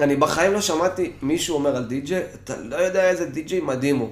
אני 0.00 0.16
בחיים 0.16 0.52
לא 0.52 0.60
שמעתי 0.60 1.12
מישהו 1.22 1.54
אומר 1.56 1.76
על 1.76 1.84
די-ג'יי, 1.84 2.22
אתה 2.44 2.54
לא 2.60 2.76
יודע 2.76 3.10
איזה 3.10 3.26
די-ג'יי 3.26 3.60
מדהים 3.60 3.96
הוא. 3.98 4.10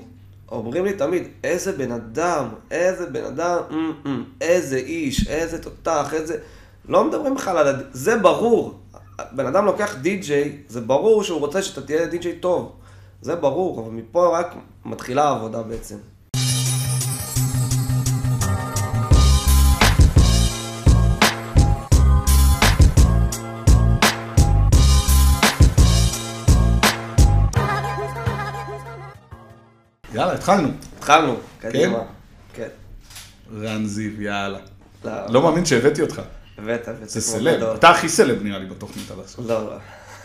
אומרים 0.52 0.84
לי 0.84 0.92
תמיד, 0.92 1.22
איזה 1.44 1.72
בן 1.72 1.92
אדם, 1.92 2.48
איזה 2.70 3.06
בן 3.06 3.24
אדם, 3.24 3.58
אמ, 3.70 3.92
אמ, 4.06 4.24
איזה 4.40 4.76
איש, 4.76 5.28
איזה 5.28 5.62
תותח, 5.62 6.14
איזה... 6.14 6.38
לא 6.88 7.04
מדברים 7.04 7.34
בכלל 7.34 7.58
על... 7.58 7.68
הד- 7.68 7.84
זה 7.92 8.18
ברור. 8.18 8.78
בן 9.32 9.46
אדם 9.46 9.66
לוקח 9.66 9.94
די-ג'יי, 10.02 10.56
זה 10.68 10.80
ברור 10.80 11.22
שהוא 11.24 11.40
רוצה 11.40 11.62
שאתה 11.62 11.80
תהיה 11.82 12.06
די-ג'יי 12.06 12.32
טוב. 12.36 12.72
זה 13.22 13.34
ברור, 13.36 13.80
אבל 13.80 13.90
מפה 13.90 14.38
רק 14.38 14.54
מתחילה 14.84 15.24
העבודה 15.24 15.62
בעצם. 15.62 15.96
יאללה, 30.14 30.32
התחלנו. 30.32 30.68
התחלנו, 30.98 31.36
קדימה. 31.60 31.98
כן. 32.54 32.68
רן 33.60 33.86
זיו, 33.86 34.22
יאללה. 34.22 34.58
לא, 35.04 35.12
לא 35.28 35.42
מאמין 35.42 35.64
שהבאתי 35.64 36.02
אותך. 36.02 36.22
הבאת, 36.58 36.88
הבאת. 36.88 37.08
זה 37.08 37.20
סלב. 37.20 37.62
אתה 37.62 37.90
הכי 37.90 38.08
סלב 38.08 38.42
נראה 38.42 38.58
לי 38.58 38.66
בתוכנית 38.66 39.10
עד 39.10 39.18
עכשיו. 39.18 39.44
לא, 39.48 39.64
לא. 39.64 39.76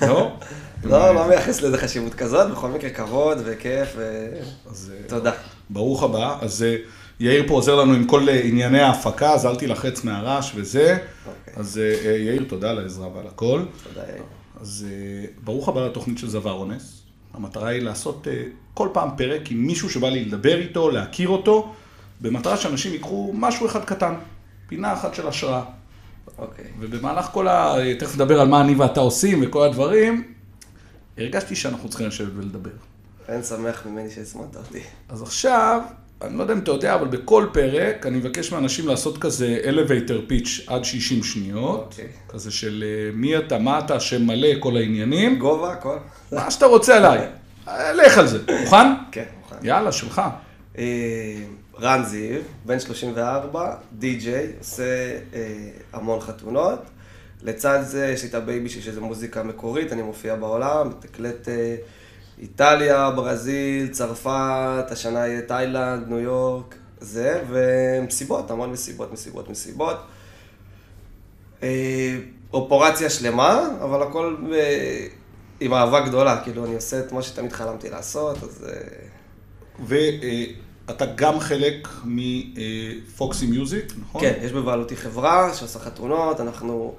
לא? 0.01 0.31
לא, 0.83 1.15
לא 1.15 1.27
מייחס 1.27 1.61
לזה 1.61 1.77
חשיבות 1.77 2.13
כזאת, 2.13 2.51
בכל 2.51 2.67
מקרה 2.67 2.89
כבוד 2.89 3.37
וכיף, 3.45 3.95
אז 4.71 4.91
אה, 4.93 5.01
ותודה. 5.05 5.31
ברוך 5.69 6.03
הבא. 6.03 6.37
אז 6.41 6.63
אה, 6.63 6.75
יאיר 7.19 7.43
פה 7.47 7.53
עוזר 7.53 7.75
לנו 7.75 7.93
עם 7.93 8.05
כל 8.05 8.29
אה, 8.29 8.41
ענייני 8.43 8.81
ההפקה, 8.81 9.33
אז 9.33 9.45
אל 9.45 9.55
תילחץ 9.55 10.03
מהרעש 10.03 10.51
וזה. 10.55 10.97
אוקיי. 11.27 11.53
אז 11.55 11.77
יאיר, 12.05 12.45
תודה 12.47 12.69
על 12.69 12.79
העזרה 12.79 13.07
ועל 13.15 13.27
הכל. 13.27 13.61
תודה, 13.83 14.07
יאיר. 14.11 14.23
אז 14.61 14.85
ברוך 15.43 15.69
הבא 15.69 15.85
לתוכנית 15.85 16.17
של 16.17 16.29
זוואר 16.29 16.53
אונס. 16.53 17.01
המטרה 17.37 17.69
היא 17.69 17.81
לעשות 17.81 18.27
אה, 18.27 18.43
כל 18.73 18.89
פעם 18.93 19.09
פרק 19.17 19.51
עם 19.51 19.57
מישהו 19.67 19.89
שבא 19.89 20.09
לי 20.09 20.25
לדבר 20.25 20.57
איתו, 20.57 20.89
להכיר 20.89 21.29
אותו, 21.29 21.73
במטרה 22.21 22.57
שאנשים 22.57 22.93
ייקחו 22.93 23.31
משהו 23.33 23.65
אחד 23.65 23.85
קטן, 23.85 24.13
פינה 24.67 24.93
אחת 24.93 25.15
של 25.15 25.27
השראה. 25.27 25.63
אוקיי. 26.37 26.65
ובמהלך 26.79 27.25
כל 27.25 27.47
ה... 27.47 27.75
תכף 27.99 28.15
נדבר 28.15 28.41
על 28.41 28.47
מה 28.47 28.61
אני 28.61 28.75
ואתה 28.75 28.99
עושים 28.99 29.39
וכל 29.43 29.63
הדברים, 29.63 30.33
הרגשתי 31.17 31.55
שאנחנו 31.55 31.89
צריכים 31.89 32.07
לשבת 32.07 32.31
ולדבר. 32.35 32.71
אין 33.27 33.43
שמח 33.43 33.85
ממני 33.85 34.09
שהזמנת 34.09 34.55
אותי. 34.55 34.81
אז 35.09 35.21
עכשיו, 35.21 35.81
אני 36.21 36.37
לא 36.37 36.41
יודע 36.41 36.53
אם 36.53 36.59
אתה 36.59 36.71
יודע, 36.71 36.95
אבל 36.95 37.07
בכל 37.07 37.45
פרק 37.53 38.05
אני 38.05 38.17
מבקש 38.17 38.51
מאנשים 38.51 38.87
לעשות 38.87 39.17
כזה 39.17 39.59
elevator 39.63 40.31
pitch 40.31 40.73
עד 40.73 40.83
60 40.83 41.23
שניות. 41.23 41.79
אוקיי. 41.91 42.07
כזה 42.29 42.51
של 42.51 42.83
אה, 42.87 43.11
מי 43.13 43.37
אתה, 43.37 43.59
מה 43.59 43.79
אתה, 43.79 43.99
שם 43.99 44.27
מלא, 44.27 44.47
כל 44.59 44.77
העניינים. 44.77 45.39
גובה, 45.39 45.71
הכל? 45.71 45.97
מה 46.31 46.51
שאתה 46.51 46.65
רוצה 46.65 46.97
עליי. 46.97 47.27
לך 47.93 48.17
על 48.17 48.27
זה. 48.27 48.39
מוכן? 48.61 48.87
כן, 49.11 49.23
מוכן. 49.41 49.55
יאללה, 49.63 49.91
שלך. 49.91 50.21
אה, 50.77 50.83
רן 51.81 52.03
זיו, 52.03 52.41
בן 52.65 52.79
34, 52.79 53.75
די-ג'יי, 53.93 54.47
עושה 54.59 54.83
אה, 55.33 55.69
המון 55.93 56.19
חתונות. 56.19 56.79
לצד 57.43 57.79
זה 57.83 58.07
יש 58.13 58.23
לי 58.23 58.29
את 58.29 58.35
ה 58.35 58.42
baby 58.42 58.69
שלי 58.69 58.81
שזה 58.81 59.01
מוזיקה 59.01 59.43
מקורית, 59.43 59.93
אני 59.93 60.01
מופיע 60.01 60.35
בעולם, 60.35 60.89
מתקלט 60.89 61.49
אה, 61.49 61.75
איטליה, 62.41 63.11
ברזיל, 63.11 63.87
צרפת, 63.87 64.85
השנה 64.91 65.27
יהיה 65.27 65.41
תאילנד, 65.41 66.07
ניו 66.07 66.19
יורק, 66.19 66.75
זה, 66.99 67.43
ומסיבות, 67.49 68.51
המון 68.51 68.71
מסיבות, 68.71 69.13
מסיבות, 69.13 69.49
מסיבות. 69.49 69.97
אה, 71.63 72.17
אופרציה 72.53 73.09
שלמה, 73.09 73.69
אבל 73.83 74.01
הכל 74.01 74.35
אה, 74.53 75.07
עם 75.59 75.73
אהבה 75.73 75.99
גדולה, 75.99 76.41
כאילו 76.43 76.65
אני 76.65 76.75
עושה 76.75 76.99
את 76.99 77.11
מה 77.11 77.21
שתמיד 77.21 77.53
חלמתי 77.53 77.89
לעשות, 77.89 78.43
אז... 78.43 78.65
אה, 78.69 79.97
ואתה 80.87 81.05
גם 81.15 81.39
חלק 81.39 81.87
מפוקסי 82.05 83.47
מיוזיק, 83.47 83.93
נכון? 84.01 84.21
כן, 84.21 84.33
יש 84.41 84.51
בבעלותי 84.51 84.95
חברה 84.95 85.53
שעושה 85.53 85.79
חתונות, 85.79 86.39
אנחנו 86.41 86.95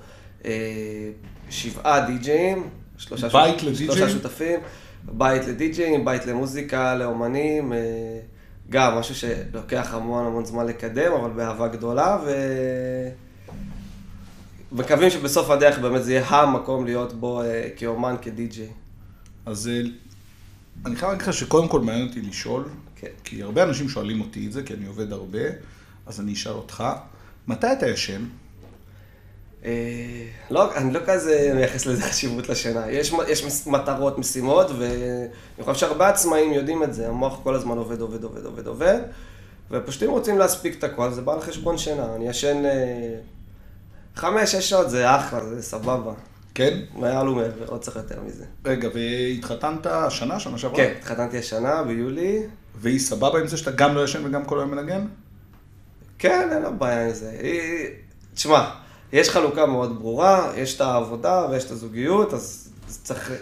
שבעה 1.50 2.06
די-ג'אים, 2.06 2.69
שלושה, 2.99 3.28
בית 3.28 3.59
שותפים, 3.59 3.69
לדי-ג'אים? 3.69 3.99
שלושה 3.99 4.09
שותפים, 4.09 4.60
בית 5.12 5.46
לדי-ג'אים, 5.46 6.04
בית 6.04 6.26
למוזיקה, 6.26 6.94
לאומנים, 6.94 7.72
אה, 7.72 7.78
גם 8.70 8.98
משהו 8.98 9.14
שלוקח 9.14 9.94
המון 9.94 10.26
המון 10.26 10.44
זמן 10.44 10.66
לקדם, 10.66 11.12
אבל 11.12 11.30
באהבה 11.30 11.69
גדולה, 11.69 12.19
ו... 12.26 12.30
מקווים 14.72 15.10
שבסוף 15.10 15.50
הדרך 15.50 15.78
באמת 15.78 16.04
זה 16.04 16.12
יהיה 16.12 16.26
המקום 16.26 16.84
להיות 16.84 17.12
בו 17.12 17.42
אה, 17.42 17.69
כאומן, 17.76 18.14
כדי-ג'יי. 18.22 18.69
אז 19.46 19.69
אה, 19.69 19.80
אני 20.86 20.96
חייב 20.96 21.12
להגיד 21.12 21.28
לך 21.28 21.34
שקודם 21.34 21.69
כל 21.69 21.80
מעניין 21.80 22.08
אותי 22.08 22.20
לשאול, 22.20 22.64
כן. 22.96 23.08
כי 23.25 23.42
הרבה 23.42 23.62
אנשים 23.62 23.88
שואלים 23.88 24.20
אותי 24.20 24.46
את 24.46 24.52
זה, 24.52 24.62
כי 24.62 24.75
אני 24.75 24.86
עובד 24.86 25.12
הרבה, 25.12 25.38
אז 26.06 26.20
אני 26.20 26.32
אשאל 26.32 26.52
אותך, 26.52 26.84
מתי 27.48 27.72
אתה 27.72 27.88
ישן? 27.88 28.25
אה, 29.64 29.70
לא, 30.50 30.76
אני 30.76 30.92
לא 30.94 31.00
כזה 31.06 31.52
מייחס 31.54 31.86
לזה 31.86 32.02
חשיבות 32.02 32.48
לשינה. 32.48 32.91
יש, 32.91 33.12
יש 33.28 33.66
מטרות, 33.66 34.19
משימות, 34.19 34.70
ואני 34.78 35.64
חושב 35.64 35.80
שהרבה 35.80 36.08
עצמאים 36.08 36.52
יודעים 36.52 36.82
את 36.82 36.94
זה. 36.94 37.08
המוח 37.08 37.41
כל 37.42 37.54
הזמן 37.54 37.78
עובד, 37.78 38.00
עובד, 38.00 38.24
עובד, 38.24 38.44
עובד, 38.44 38.66
עובד, 38.66 39.00
ופשוט 39.70 40.02
אם 40.02 40.10
רוצים 40.10 40.38
להספיק 40.38 40.78
את 40.78 40.84
הכל, 40.84 41.10
זה 41.10 41.22
בא 41.22 41.32
על 41.32 41.41
חשבון 41.41 41.78
שינה. 41.78 42.14
אני 42.14 42.28
ישן 42.28 42.64
אה, 42.64 43.14
חמש, 44.16 44.52
שש 44.52 44.70
שעות, 44.70 44.91
זה 44.91 45.16
אחלה, 45.16 45.41
זה 45.54 45.62
סבבה. 45.62 46.12
כן? 46.54 46.80
מעל 46.94 47.28
ומעבר, 47.28 47.72
לא 47.72 47.78
צריך 47.78 47.96
יותר 47.96 48.20
מזה. 48.26 48.44
רגע, 48.64 48.88
והתחתנת 48.94 49.86
השנה, 49.86 50.40
שנה 50.40 50.58
שעברה? 50.58 50.76
כן, 50.76 50.92
התחתנתי 50.98 51.38
השנה, 51.38 51.82
ביולי. 51.82 52.42
והיא 52.80 52.98
סבבה 52.98 53.40
עם 53.40 53.46
זה 53.46 53.56
שאתה 53.56 53.70
גם 53.70 53.94
לא 53.94 54.04
ישן 54.04 54.26
וגם 54.26 54.44
כל 54.44 54.58
היום 54.58 54.70
מנגן? 54.70 55.06
כן, 56.19 56.48
אין 56.52 56.62
לה 56.62 56.70
בעיה 56.70 57.06
עם 57.06 57.14
זה. 57.14 57.30
היא... 57.42 57.88
תשמע, 58.34 58.70
יש 59.12 59.30
חלוקה 59.30 59.66
מאוד 59.66 59.98
ברורה, 59.98 60.52
יש 60.56 60.76
את 60.76 60.80
העבודה 60.80 61.46
ויש 61.50 61.64
את 61.64 61.70
הזוגיות, 61.70 62.34
אז 62.34 62.72
צריך 62.86 63.32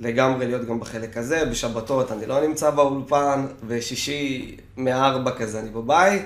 לגמרי 0.00 0.46
להיות 0.46 0.64
גם 0.64 0.80
בחלק 0.80 1.16
הזה. 1.16 1.44
בשבתות 1.44 2.12
אני 2.12 2.26
לא 2.26 2.46
נמצא 2.46 2.70
באולפן, 2.70 3.46
בשישי 3.68 4.56
מארבע 4.76 5.30
כזה 5.30 5.60
אני 5.60 5.70
בבית, 5.70 6.22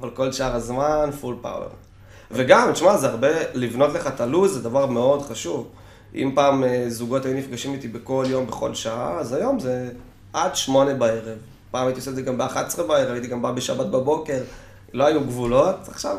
אבל 0.00 0.10
כל 0.10 0.32
שאר 0.32 0.54
הזמן 0.54 1.10
פול 1.20 1.36
פאוור. 1.42 1.68
וגם, 2.30 2.72
תשמע, 2.72 2.96
זה 2.96 3.08
הרבה, 3.08 3.28
לבנות 3.54 3.92
לך 3.94 4.06
את 4.06 4.20
הלו"ז 4.20 4.52
זה 4.52 4.62
דבר 4.62 4.86
מאוד 4.86 5.22
חשוב. 5.22 5.68
אם 6.14 6.32
פעם 6.34 6.64
אה, 6.64 6.84
זוגות 6.88 7.24
היו 7.24 7.34
נפגשים 7.34 7.72
איתי 7.72 7.88
בכל 7.88 8.24
יום, 8.28 8.46
בכל 8.46 8.74
שעה, 8.74 9.18
אז 9.18 9.32
היום 9.32 9.58
זה 9.58 9.90
עד 10.32 10.56
שמונה 10.56 10.94
בערב. 10.94 11.38
פעם 11.70 11.86
הייתי 11.86 12.00
עושה 12.00 12.10
את 12.10 12.16
זה 12.16 12.22
גם 12.22 12.38
ב-11 12.38 12.82
בערב, 12.82 13.12
הייתי 13.12 13.26
גם 13.26 13.42
בא 13.42 13.50
בשבת 13.50 13.86
בבוקר, 13.86 14.38
לא 14.92 15.04
היו 15.04 15.20
גבולות, 15.20 15.88
עכשיו 15.88 16.16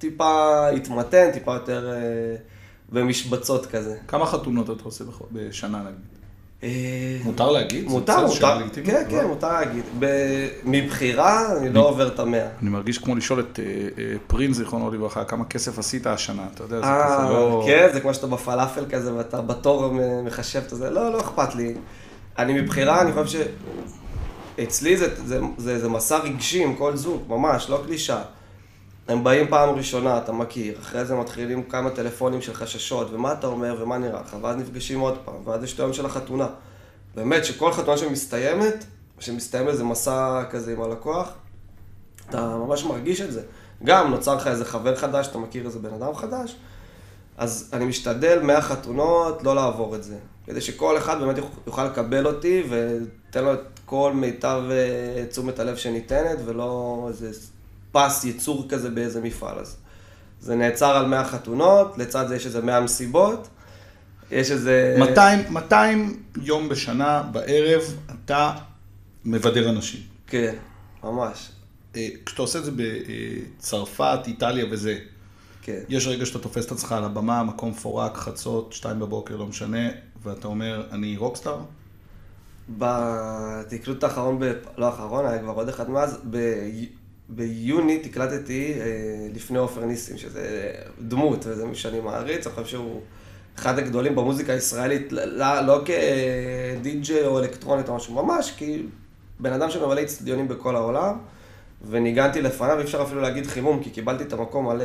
טיפה 0.00 0.68
התמתן, 0.68 1.30
טיפה 1.32 1.54
יותר 1.54 1.92
אה, 1.92 2.36
במשבצות 2.92 3.66
כזה. 3.66 3.96
כמה 4.08 4.26
חתונות 4.26 4.70
אתה 4.70 4.84
עושה 4.84 5.04
בשנה 5.32 5.78
נגיד? 5.78 6.20
אה, 6.62 7.18
מותר 7.24 7.50
להגיד? 7.50 7.84
מותר, 7.84 8.26
מותר, 8.26 8.58
לגיטימית, 8.58 8.90
כן, 8.90 9.04
לא? 9.04 9.10
כן, 9.10 9.26
מותר 9.26 9.52
להגיד. 9.52 9.84
מבחירה 10.64 11.56
אני 11.56 11.72
לא 11.72 11.88
עובר 11.88 12.08
את 12.08 12.18
המאה. 12.18 12.46
אני 12.62 12.70
מרגיש 12.70 12.98
כמו 12.98 13.16
לשאול 13.16 13.40
את 13.40 13.58
אה, 13.58 13.64
אה, 13.64 14.14
פרינס, 14.26 14.56
זיכרונו 14.56 14.90
לברכה, 14.90 15.24
כמה 15.24 15.44
כסף 15.44 15.78
עשית 15.78 16.06
השנה, 16.06 16.46
אתה 16.54 16.62
יודע, 16.62 16.76
זה 16.76 16.82
כזה 16.82 16.92
אה, 16.92 17.30
לא... 17.30 17.64
כן, 17.66 17.88
זה 17.92 18.00
כמו 18.00 18.14
שאתה 18.14 18.26
בפלאפל 18.26 18.84
כזה 18.90 19.14
ואתה 19.14 19.40
בתור 19.40 19.92
מחשב 20.24 20.62
את 20.66 20.70
זה, 20.70 20.90
לא, 20.90 21.12
לא 21.12 21.20
אכפת 21.20 21.54
לי. 21.54 21.74
אני 22.38 22.60
מבחירה, 22.60 23.00
אני 23.00 23.12
חושב 23.12 23.46
זה, 24.70 24.84
זה, 25.26 25.40
זה, 25.56 25.78
זה 25.78 25.88
מסע 25.88 26.18
רגשי 26.18 26.64
עם 26.64 26.74
כל 26.74 26.96
זוג, 26.96 27.22
ממש, 27.28 27.70
לא 27.70 27.82
קלישה. 27.86 28.22
הם 29.10 29.24
באים 29.24 29.48
פעם 29.48 29.68
ראשונה, 29.74 30.18
אתה 30.18 30.32
מכיר, 30.32 30.78
אחרי 30.80 31.04
זה 31.04 31.14
מתחילים 31.14 31.62
כמה 31.62 31.90
טלפונים 31.90 32.42
של 32.42 32.54
חששות, 32.54 33.10
ומה 33.12 33.32
אתה 33.32 33.46
אומר, 33.46 33.76
ומה 33.80 33.98
נראה 33.98 34.20
לך, 34.20 34.36
ואז 34.42 34.56
נפגשים 34.56 35.00
עוד 35.00 35.18
פעם, 35.24 35.34
ואז 35.44 35.64
יש 35.64 35.74
את 35.74 35.80
היום 35.80 35.92
של 35.92 36.06
החתונה. 36.06 36.46
באמת, 37.14 37.44
שכל 37.44 37.72
חתונה 37.72 37.96
שמסתיימת, 37.98 38.84
שמסתיים 39.18 39.68
איזה 39.68 39.84
מסע 39.84 40.42
כזה 40.50 40.72
עם 40.72 40.82
הלקוח, 40.82 41.28
אתה 42.28 42.56
ממש 42.56 42.84
מרגיש 42.84 43.20
את 43.20 43.32
זה. 43.32 43.42
גם 43.84 44.10
נוצר 44.10 44.34
לך 44.36 44.46
איזה 44.46 44.64
חבר 44.64 44.96
חדש, 44.96 45.28
אתה 45.28 45.38
מכיר 45.38 45.66
איזה 45.66 45.78
בן 45.78 45.94
אדם 45.94 46.14
חדש, 46.14 46.56
אז 47.38 47.70
אני 47.72 47.84
משתדל 47.84 48.42
מהחתונות 48.42 49.42
לא 49.42 49.54
לעבור 49.54 49.96
את 49.96 50.04
זה. 50.04 50.16
כדי 50.46 50.60
שכל 50.60 50.96
אחד 50.98 51.20
באמת 51.20 51.38
יוכ- 51.38 51.66
יוכל 51.66 51.84
לקבל 51.84 52.26
אותי 52.26 52.62
ותן 52.70 53.44
לו 53.44 53.52
את 53.52 53.60
כל 53.86 54.12
מיטב 54.14 54.62
אה, 54.70 55.24
תשומת 55.26 55.58
הלב 55.58 55.76
שניתנת, 55.76 56.38
ולא 56.44 57.04
איזה 57.08 57.30
פס 57.92 58.24
ייצור 58.24 58.66
כזה 58.68 58.90
באיזה 58.90 59.20
מפעל. 59.20 59.58
אז 59.58 59.76
זה 60.40 60.54
נעצר 60.54 60.96
על 60.96 61.06
100 61.06 61.24
חתונות, 61.24 61.98
לצד 61.98 62.28
זה 62.28 62.36
יש 62.36 62.46
איזה 62.46 62.62
100 62.62 62.80
מסיבות, 62.80 63.48
יש 64.30 64.50
איזה... 64.50 64.96
200, 64.98 65.40
200 65.50 66.22
יום 66.42 66.68
בשנה 66.68 67.22
בערב 67.22 67.82
אתה 68.24 68.52
מבדר 69.24 69.70
אנשים. 69.70 70.00
כן, 70.26 70.54
ממש. 71.04 71.50
אה, 71.96 72.08
כשאתה 72.26 72.42
עושה 72.42 72.58
את 72.58 72.64
זה 72.64 72.70
בצרפת, 72.76 74.18
איטליה 74.26 74.64
וזה, 74.70 74.98
כן. 75.62 75.80
יש 75.88 76.06
רגע 76.06 76.26
שאתה 76.26 76.38
תופס 76.38 76.66
את 76.66 76.72
עצמך 76.72 76.92
על 76.92 77.04
הבמה, 77.04 77.42
מקום 77.42 77.70
מפורק, 77.70 78.16
חצות, 78.16 78.72
שתיים 78.72 78.98
בבוקר, 78.98 79.36
לא 79.36 79.46
משנה, 79.46 79.88
ואתה 80.22 80.48
אומר, 80.48 80.86
אני 80.92 81.16
רוקסטאר? 81.16 81.58
בתקלוט 82.78 84.04
האחרון, 84.04 84.38
ב... 84.40 84.52
לא 84.76 84.86
האחרון, 84.86 85.26
היה 85.26 85.38
כבר 85.38 85.52
עוד 85.52 85.68
אחד 85.68 85.90
מאז, 85.90 86.18
ב... 86.30 86.36
ביוני 87.34 87.98
תקלטתי 87.98 88.74
אה, 88.80 88.86
לפני 89.34 89.58
עופר 89.58 89.84
ניסים, 89.84 90.18
שזה 90.18 90.72
דמות, 91.00 91.46
וזה 91.46 91.66
מי 91.66 91.74
שאני 91.74 92.00
מעריץ, 92.00 92.46
אני 92.46 92.54
חושב 92.54 92.66
שהוא 92.66 93.00
אחד 93.58 93.78
הגדולים 93.78 94.14
במוזיקה 94.14 94.52
הישראלית, 94.52 95.12
לא, 95.12 95.60
לא 95.60 95.82
כדי-ג'יי 95.84 97.26
או 97.26 97.38
אלקטרונית 97.38 97.88
או 97.88 97.96
משהו, 97.96 98.14
ממש, 98.14 98.54
כי 98.56 98.82
בן 99.40 99.52
אדם 99.52 99.70
שמבלה 99.70 100.02
אצטדיונים 100.02 100.48
בכל 100.48 100.76
העולם, 100.76 101.18
וניגנתי 101.90 102.42
לפניו, 102.42 102.78
אי 102.78 102.84
אפשר 102.84 103.02
אפילו 103.02 103.20
להגיד 103.20 103.46
חימום, 103.46 103.82
כי 103.82 103.90
קיבלתי 103.90 104.24
את 104.24 104.32
המקום 104.32 104.66
מלא. 104.66 104.84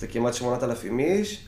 זה 0.00 0.06
כמעט 0.06 0.34
8,000 0.34 0.98
איש, 0.98 1.46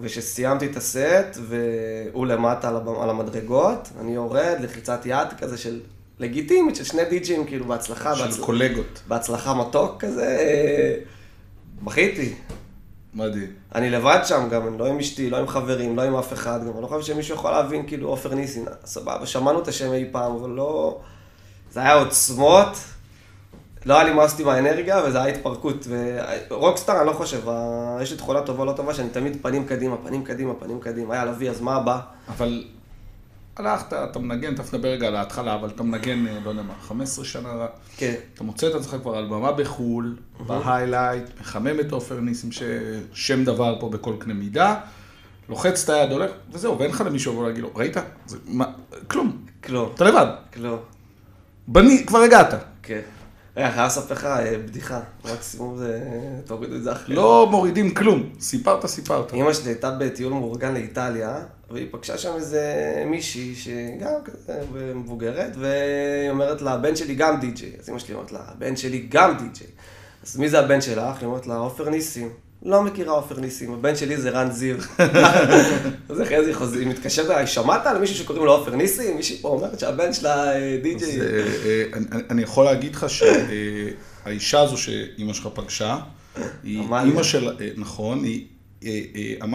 וכשסיימתי 0.00 0.66
את 0.66 0.76
הסט, 0.76 1.38
והוא 1.40 2.26
למטה 2.26 2.68
על 3.00 3.10
המדרגות, 3.10 3.88
אני 4.00 4.14
יורד, 4.14 4.56
לחיצת 4.60 5.00
יד 5.04 5.28
כזה 5.38 5.58
של 5.58 5.80
לגיטימית, 6.18 6.76
של 6.76 6.84
שני 6.84 7.04
די-ג'ים, 7.04 7.44
כאילו 7.46 7.64
בהצלחה. 7.64 8.16
של 8.16 8.24
בהצל... 8.24 8.42
קולגות. 8.42 9.02
בהצלחה 9.08 9.54
מתוק 9.54 10.04
כזה, 10.04 10.38
בכיתי. 11.82 12.34
מדהים. 13.14 13.52
אני 13.74 13.90
לבד 13.90 14.20
שם 14.24 14.48
גם, 14.50 14.68
אני 14.68 14.78
לא 14.78 14.86
עם 14.86 14.98
אשתי, 14.98 15.30
לא 15.30 15.36
עם 15.36 15.48
חברים, 15.48 15.96
לא 15.96 16.02
עם 16.02 16.16
אף 16.16 16.32
אחד, 16.32 16.60
גם 16.66 16.72
אני 16.72 16.82
לא 16.82 16.86
חושב 16.86 17.14
שמישהו 17.14 17.34
יכול 17.34 17.50
להבין, 17.50 17.86
כאילו, 17.86 18.08
עופר 18.08 18.34
ניסין, 18.34 18.64
סבבה, 18.84 19.26
שמענו 19.26 19.60
את 19.62 19.68
השם 19.68 19.92
אי 19.92 20.04
פעם, 20.12 20.32
אבל 20.32 20.50
לא... 20.50 21.00
זה 21.72 21.80
היה 21.80 21.94
עוצמות, 21.94 22.76
לא 23.86 23.94
היה 23.94 24.04
לי 24.04 24.12
מה 24.12 24.22
לעשות 24.22 24.40
עם 24.40 24.48
האנרגיה, 24.48 25.02
וזה 25.06 25.22
היה 25.22 25.34
התפרקות. 25.34 25.86
ורוקסטאר, 26.50 26.98
אני 26.98 27.06
לא 27.06 27.12
חושב, 27.12 27.40
יש 28.02 28.10
לי 28.10 28.16
תכונה 28.16 28.40
טובה 28.42 28.64
לא 28.64 28.72
טובה, 28.72 28.94
שאני 28.94 29.08
תמיד 29.08 29.38
פנים 29.42 29.66
קדימה, 29.66 29.96
פנים 29.96 30.24
קדימה, 30.24 30.54
פנים 30.54 30.80
קדימה. 30.80 31.14
היה 31.14 31.24
לביא, 31.24 31.50
אז 31.50 31.60
מה 31.60 31.76
הבא? 31.76 32.00
אבל 32.28 32.64
הלכת, 33.56 33.92
אתה 33.92 34.18
מנגן, 34.18 34.54
תכף 34.54 34.74
נדבר 34.74 34.88
רגע 34.88 35.06
על 35.06 35.16
ההתחלה, 35.16 35.54
אבל 35.54 35.68
אתה 35.68 35.82
מנגן, 35.82 36.26
אה, 36.26 36.38
לא 36.44 36.50
יודע 36.50 36.62
מה, 36.62 36.74
15 36.80 37.24
שנה, 37.24 37.66
כן. 37.96 38.14
אתה 38.34 38.44
מוצא 38.44 38.68
את 38.68 38.74
עצמך 38.74 38.96
כבר 39.02 39.16
על 39.16 39.26
במה 39.26 39.52
בחו"ל, 39.52 40.16
בהיילייט, 40.46 41.24
מחמם 41.40 41.80
את 41.80 41.92
עופר 41.92 42.20
ניסים, 42.20 42.50
ששם 42.52 43.44
דבר 43.44 43.80
פה 43.80 43.88
בכל 43.88 44.12
קנה 44.18 44.34
מידה, 44.34 44.80
לוחץ 45.48 45.84
את 45.84 45.90
היד, 45.90 46.10
הולך, 46.12 46.30
וזהו, 46.52 46.78
ואין 46.78 46.90
לך 46.90 47.00
למישהו 47.06 47.32
לבוא 47.32 47.46
להגיד 47.48 47.62
לו, 47.62 47.70
ראית? 47.74 47.96
זה, 48.26 48.38
מה, 48.46 48.64
כלום, 49.08 49.36
כלום, 49.64 49.90
אתה 49.94 50.04
לבד, 50.04 50.26
כלום. 50.54 50.78
בני, 51.68 52.06
כבר 52.06 52.18
הגעת. 52.18 52.54
כן. 52.82 53.00
רגע, 53.56 53.70
חייב 53.70 53.86
לספר 53.86 54.14
לך 54.14 54.24
אה, 54.24 54.58
בדיחה. 54.58 55.00
מקסימום 55.24 55.76
זה... 55.76 56.00
תורידו 56.44 56.76
את 56.76 56.82
זה 56.82 56.92
אחרי. 56.92 57.16
לא 57.16 57.48
מורידים 57.50 57.94
כלום, 57.94 58.22
סיפרת, 58.40 58.86
סיפרת. 58.86 59.34
אמא 59.34 59.52
שלי 59.52 59.70
הייתה 59.70 59.90
בטיול 59.90 60.32
מאורגן 60.32 60.74
לאיטליה, 60.74 61.38
והיא 61.70 61.86
פגשה 61.90 62.18
שם 62.18 62.32
איזה 62.36 62.62
מישהי 63.06 63.54
שגם 63.54 64.12
כזה 64.24 64.52
מבוגרת, 64.94 65.52
והיא 65.56 66.30
אומרת 66.30 66.62
לה, 66.62 66.72
הבן 66.72 66.96
שלי 66.96 67.14
גם 67.14 67.40
די-ג'יי. 67.40 67.70
אז 67.80 67.88
אמא 67.90 67.98
שלי 67.98 68.14
אומרת 68.14 68.32
לה, 68.32 68.38
הבן 68.48 68.76
שלי 68.76 69.06
גם 69.08 69.36
די-ג'יי. 69.38 69.66
אז 70.26 70.36
מי 70.36 70.48
זה 70.48 70.58
הבן 70.60 70.80
שלך? 70.80 71.16
היא 71.20 71.26
אומרת 71.26 71.46
לה, 71.46 71.56
עופר 71.56 71.88
ניסים. 71.88 72.30
לא 72.62 72.82
מכירה 72.82 73.12
עופר 73.12 73.40
ניסים, 73.40 73.72
הבן 73.72 73.96
שלי 73.96 74.16
זה 74.16 74.30
רן 74.30 74.50
זיו. 74.50 74.76
אז 76.08 76.22
אחרי 76.22 76.44
זה 76.44 76.50
היא 76.74 76.80
היא 76.80 76.86
מתקשרת 76.88 77.30
אליי, 77.30 77.46
שמעת 77.46 77.86
על 77.86 77.98
מישהו 77.98 78.16
שקוראים 78.16 78.44
לו 78.44 78.52
עופר 78.52 78.76
ניסים? 78.76 79.16
מישהי 79.16 79.38
פה 79.42 79.48
אומרת 79.48 79.80
שהבן 79.80 80.12
שלה 80.12 80.52
אה, 80.54 80.78
די-ג'יי. 80.82 81.20
אה, 81.20 81.26
אה, 81.26 81.98
אני- 82.30 82.42
יכול 82.42 82.64
להגיד 82.64 82.94
לך 82.94 83.06
שהאישה 83.10 84.60
הזו 84.60 84.76
שאימא 84.76 85.32
שלך 85.32 85.48
פגשה, 85.54 85.98
היא. 86.64 86.80
אימא 87.04 87.22
של, 87.22 87.50
נכון, 87.76 88.24
היא, 88.24 88.46
אה, 88.84 89.00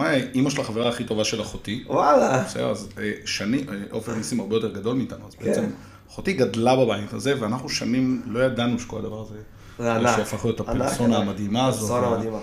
אה, 0.00 0.10
היא 0.10 0.24
אימא 0.34 0.50
של 0.50 0.60
החברה 0.60 0.88
הכי 0.88 1.04
טובה 1.04 1.24
של 1.24 1.42
אחותי. 1.42 1.84
וואלה. 1.86 2.42
בסדר, 2.42 2.70
אז 2.70 2.88
אה, 2.98 3.12
שני, 3.24 3.64
עופר 3.90 4.14
ניסים 4.14 4.40
הרבה 4.40 4.56
יותר 4.56 4.72
גדול 4.72 4.96
מאיתנו, 4.96 5.26
אז 5.28 5.34
כן. 5.34 5.44
בעצם 5.44 5.64
אחותי 6.10 6.32
גדלה 6.32 6.76
בבית 6.76 7.12
הזה, 7.12 7.34
ואנחנו 7.40 7.68
שנים 7.68 8.22
לא 8.26 8.44
ידענו 8.44 8.78
שכל 8.78 8.98
הדבר 8.98 9.20
הזה, 9.20 9.34
זה 9.78 9.94
ענק. 9.94 10.16
שהפך 10.16 10.44
להיות 10.44 10.60
הפרסונה. 10.60 11.18
המדהימה 11.18 11.66
הזו. 11.66 11.78
פרסונה 11.78 12.16
מדהימה. 12.16 12.38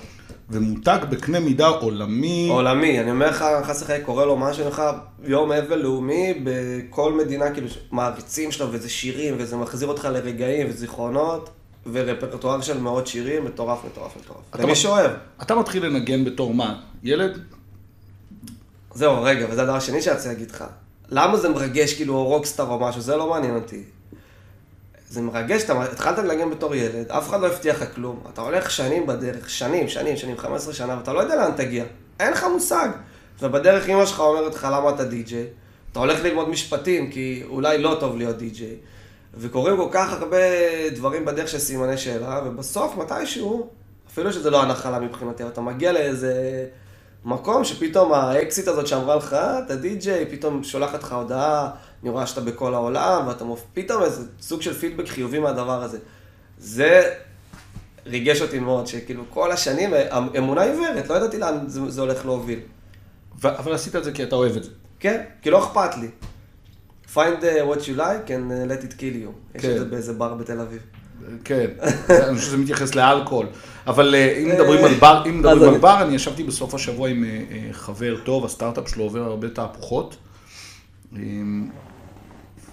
ומותג 0.49 0.99
בקנה 1.09 1.39
מידה 1.39 1.67
עולמי. 1.67 2.47
עולמי, 2.51 2.99
אני 2.99 3.11
אומר 3.11 3.29
לך, 3.29 3.45
חס 3.63 3.81
וחלילה 3.81 4.05
קורה 4.05 4.25
לו 4.25 4.37
משהו, 4.37 4.63
אני 4.63 4.71
אומר 4.71 4.91
לך, 4.91 4.95
יום 5.23 5.51
אבל 5.51 5.77
לאומי 5.77 6.33
בכל 6.43 7.13
מדינה, 7.13 7.51
כאילו, 7.51 7.67
מעריצים 7.91 8.51
שלו, 8.51 8.67
וזה 8.71 8.89
שירים, 8.89 9.35
וזה 9.37 9.57
מחזיר 9.57 9.87
אותך 9.87 10.05
לרגעים 10.11 10.67
וזיכרונות, 10.69 11.49
ורפרטואר 11.91 12.62
של 12.62 12.80
מאות 12.80 13.07
שירים, 13.07 13.45
מטורף, 13.45 13.80
מטורף, 13.86 14.18
מטורף. 14.18 14.39
אתה 14.50 14.63
למי 14.63 14.75
שאוהב. 14.75 15.12
אתה 15.41 15.56
מתחיל 15.56 15.86
לנגן 15.86 16.25
בתור 16.25 16.53
מה? 16.53 16.81
ילד? 17.03 17.39
זהו, 18.94 19.24
רגע, 19.24 19.45
וזה 19.50 19.62
הדבר 19.62 19.75
השני 19.75 20.01
שאני 20.01 20.15
רוצה 20.15 20.30
להגיד 20.30 20.51
לך. 20.51 20.63
למה 21.09 21.38
זה 21.38 21.50
מרגש, 21.50 21.94
כאילו, 21.94 22.15
או 22.15 22.25
רוקסטאר 22.25 22.69
או 22.69 22.80
משהו, 22.80 23.01
זה 23.01 23.15
לא 23.15 23.30
מעניין 23.30 23.56
אותי. 23.56 23.83
זה 25.09 25.21
מרגש, 25.21 25.63
אתה 25.63 25.83
התחלת 25.83 26.18
לנגן 26.18 26.50
בתור 26.50 26.75
ילד, 26.75 27.12
אף 27.12 27.30
אחד 27.30 27.41
לא 27.41 27.47
הבטיח 27.47 27.81
לך 27.81 27.95
כלום. 27.95 28.24
אתה 28.33 28.41
הולך 28.41 28.71
שנים 28.71 29.07
בדרך, 29.07 29.50
שנים, 29.50 29.88
שנים, 29.88 30.18
שנים, 30.18 30.38
15 30.38 30.74
שנה, 30.74 30.97
ואתה 30.97 31.13
לא 31.13 31.19
יודע 31.19 31.36
לאן 31.36 31.51
תגיע. 31.51 31.83
אין 32.19 32.33
לך 32.33 32.45
מושג. 32.53 32.89
ובדרך 33.39 33.89
אמא 33.89 34.06
שלך 34.06 34.19
אומרת 34.19 34.56
לך 34.56 34.68
למה 34.71 34.89
אתה 34.89 35.03
די-ג'יי. 35.03 35.45
אתה 35.91 36.00
הולך 36.00 36.24
ללמוד 36.24 36.50
משפטים, 36.50 37.12
כי 37.12 37.44
אולי 37.47 37.77
לא 37.77 37.97
טוב 38.00 38.18
להיות 38.18 38.38
די-ג'יי. 38.38 38.75
וקורים 39.33 39.77
כל 39.77 39.87
כך 39.91 40.13
הרבה 40.13 40.37
דברים 40.95 41.25
בדרך 41.25 41.47
של 41.47 41.59
סימני 41.59 41.97
שאלה, 41.97 42.41
ובסוף, 42.45 42.97
מתישהו, 42.97 43.69
אפילו 44.11 44.33
שזה 44.33 44.49
לא 44.49 44.61
הנחלה 44.61 44.99
מבחינתי, 44.99 45.47
אתה 45.47 45.61
מגיע 45.61 45.91
לאיזה 45.91 46.65
מקום 47.25 47.63
שפתאום 47.63 48.13
האקסיט 48.13 48.67
הזאת 48.67 48.87
שאמרה 48.87 49.15
לך, 49.15 49.33
"אה, 49.33 49.59
אתה 49.59 49.75
די-ג'יי, 49.75 50.25
פתאום 50.25 50.63
שולחת 50.63 51.03
לך 51.03 51.13
הודעה, 51.13 51.69
אני 52.01 52.09
רואה 52.09 52.27
שאתה 52.27 52.41
בכל 52.41 52.73
העולם, 52.73 53.27
ואתה 53.27 53.43
מופ... 53.43 53.63
פתאום 53.73 54.03
איזה 54.03 54.25
סוג 54.41 54.61
של 54.61 54.73
פידבק 54.73 55.07
חיובי 55.07 55.39
מהדבר 55.39 55.83
הזה. 55.83 55.97
זה 56.57 57.13
ריגש 58.05 58.41
אותי 58.41 58.59
מאוד, 58.59 58.87
שכאילו 58.87 59.23
כל 59.29 59.51
השנים, 59.51 59.93
אמונה 60.37 60.61
עיוורת, 60.61 61.09
לא 61.09 61.15
ידעתי 61.15 61.37
לאן 61.37 61.57
זה, 61.67 61.81
זה 61.91 62.01
הולך 62.01 62.25
להוביל. 62.25 62.59
ו- 63.41 63.47
אבל 63.57 63.73
עשית 63.73 63.95
את 63.95 64.03
זה 64.03 64.11
כי 64.11 64.23
אתה 64.23 64.35
אוהב 64.35 64.55
את 64.55 64.63
זה. 64.63 64.69
כן, 64.99 65.23
כי 65.41 65.49
לא 65.49 65.59
אכפת 65.59 65.97
לי. 65.97 66.07
Find 67.13 67.44
uh, 67.44 67.65
what 67.69 67.88
you 67.88 67.95
like 67.95 68.29
and 68.29 68.51
uh, 68.51 68.65
let 68.71 68.83
it 68.83 68.94
kill 68.97 69.15
you. 69.23 69.56
יש 69.56 69.61
כן. 69.61 69.71
את 69.71 69.79
זה 69.79 69.85
באיזה 69.85 70.13
בר 70.13 70.33
בתל 70.33 70.59
אביב. 70.59 70.81
כן, 71.44 71.65
אני 72.27 72.38
חושב 72.38 72.47
שזה 72.47 72.57
מתייחס 72.57 72.95
לאלכוהול. 72.95 73.47
אבל 73.88 74.15
אה, 74.15 74.39
אם 74.44 74.50
מדברים 74.50 74.85
על 74.85 74.94
בר, 74.94 75.23
אם 75.29 75.39
מדברים 75.39 75.73
על 75.73 75.79
בר, 75.79 76.01
אני 76.01 76.15
ישבתי 76.15 76.44
בסוף 76.44 76.73
השבוע 76.73 77.09
עם 77.09 77.23
אה, 77.23 77.29
אה, 77.29 77.69
חבר 77.71 78.17
טוב, 78.23 78.45
הסטארט-אפ 78.45 78.89
שלו 78.89 79.03
עובר 79.03 79.19
הרבה 79.19 79.50
תהפוכות. 79.50 80.17
אה, 81.15 81.22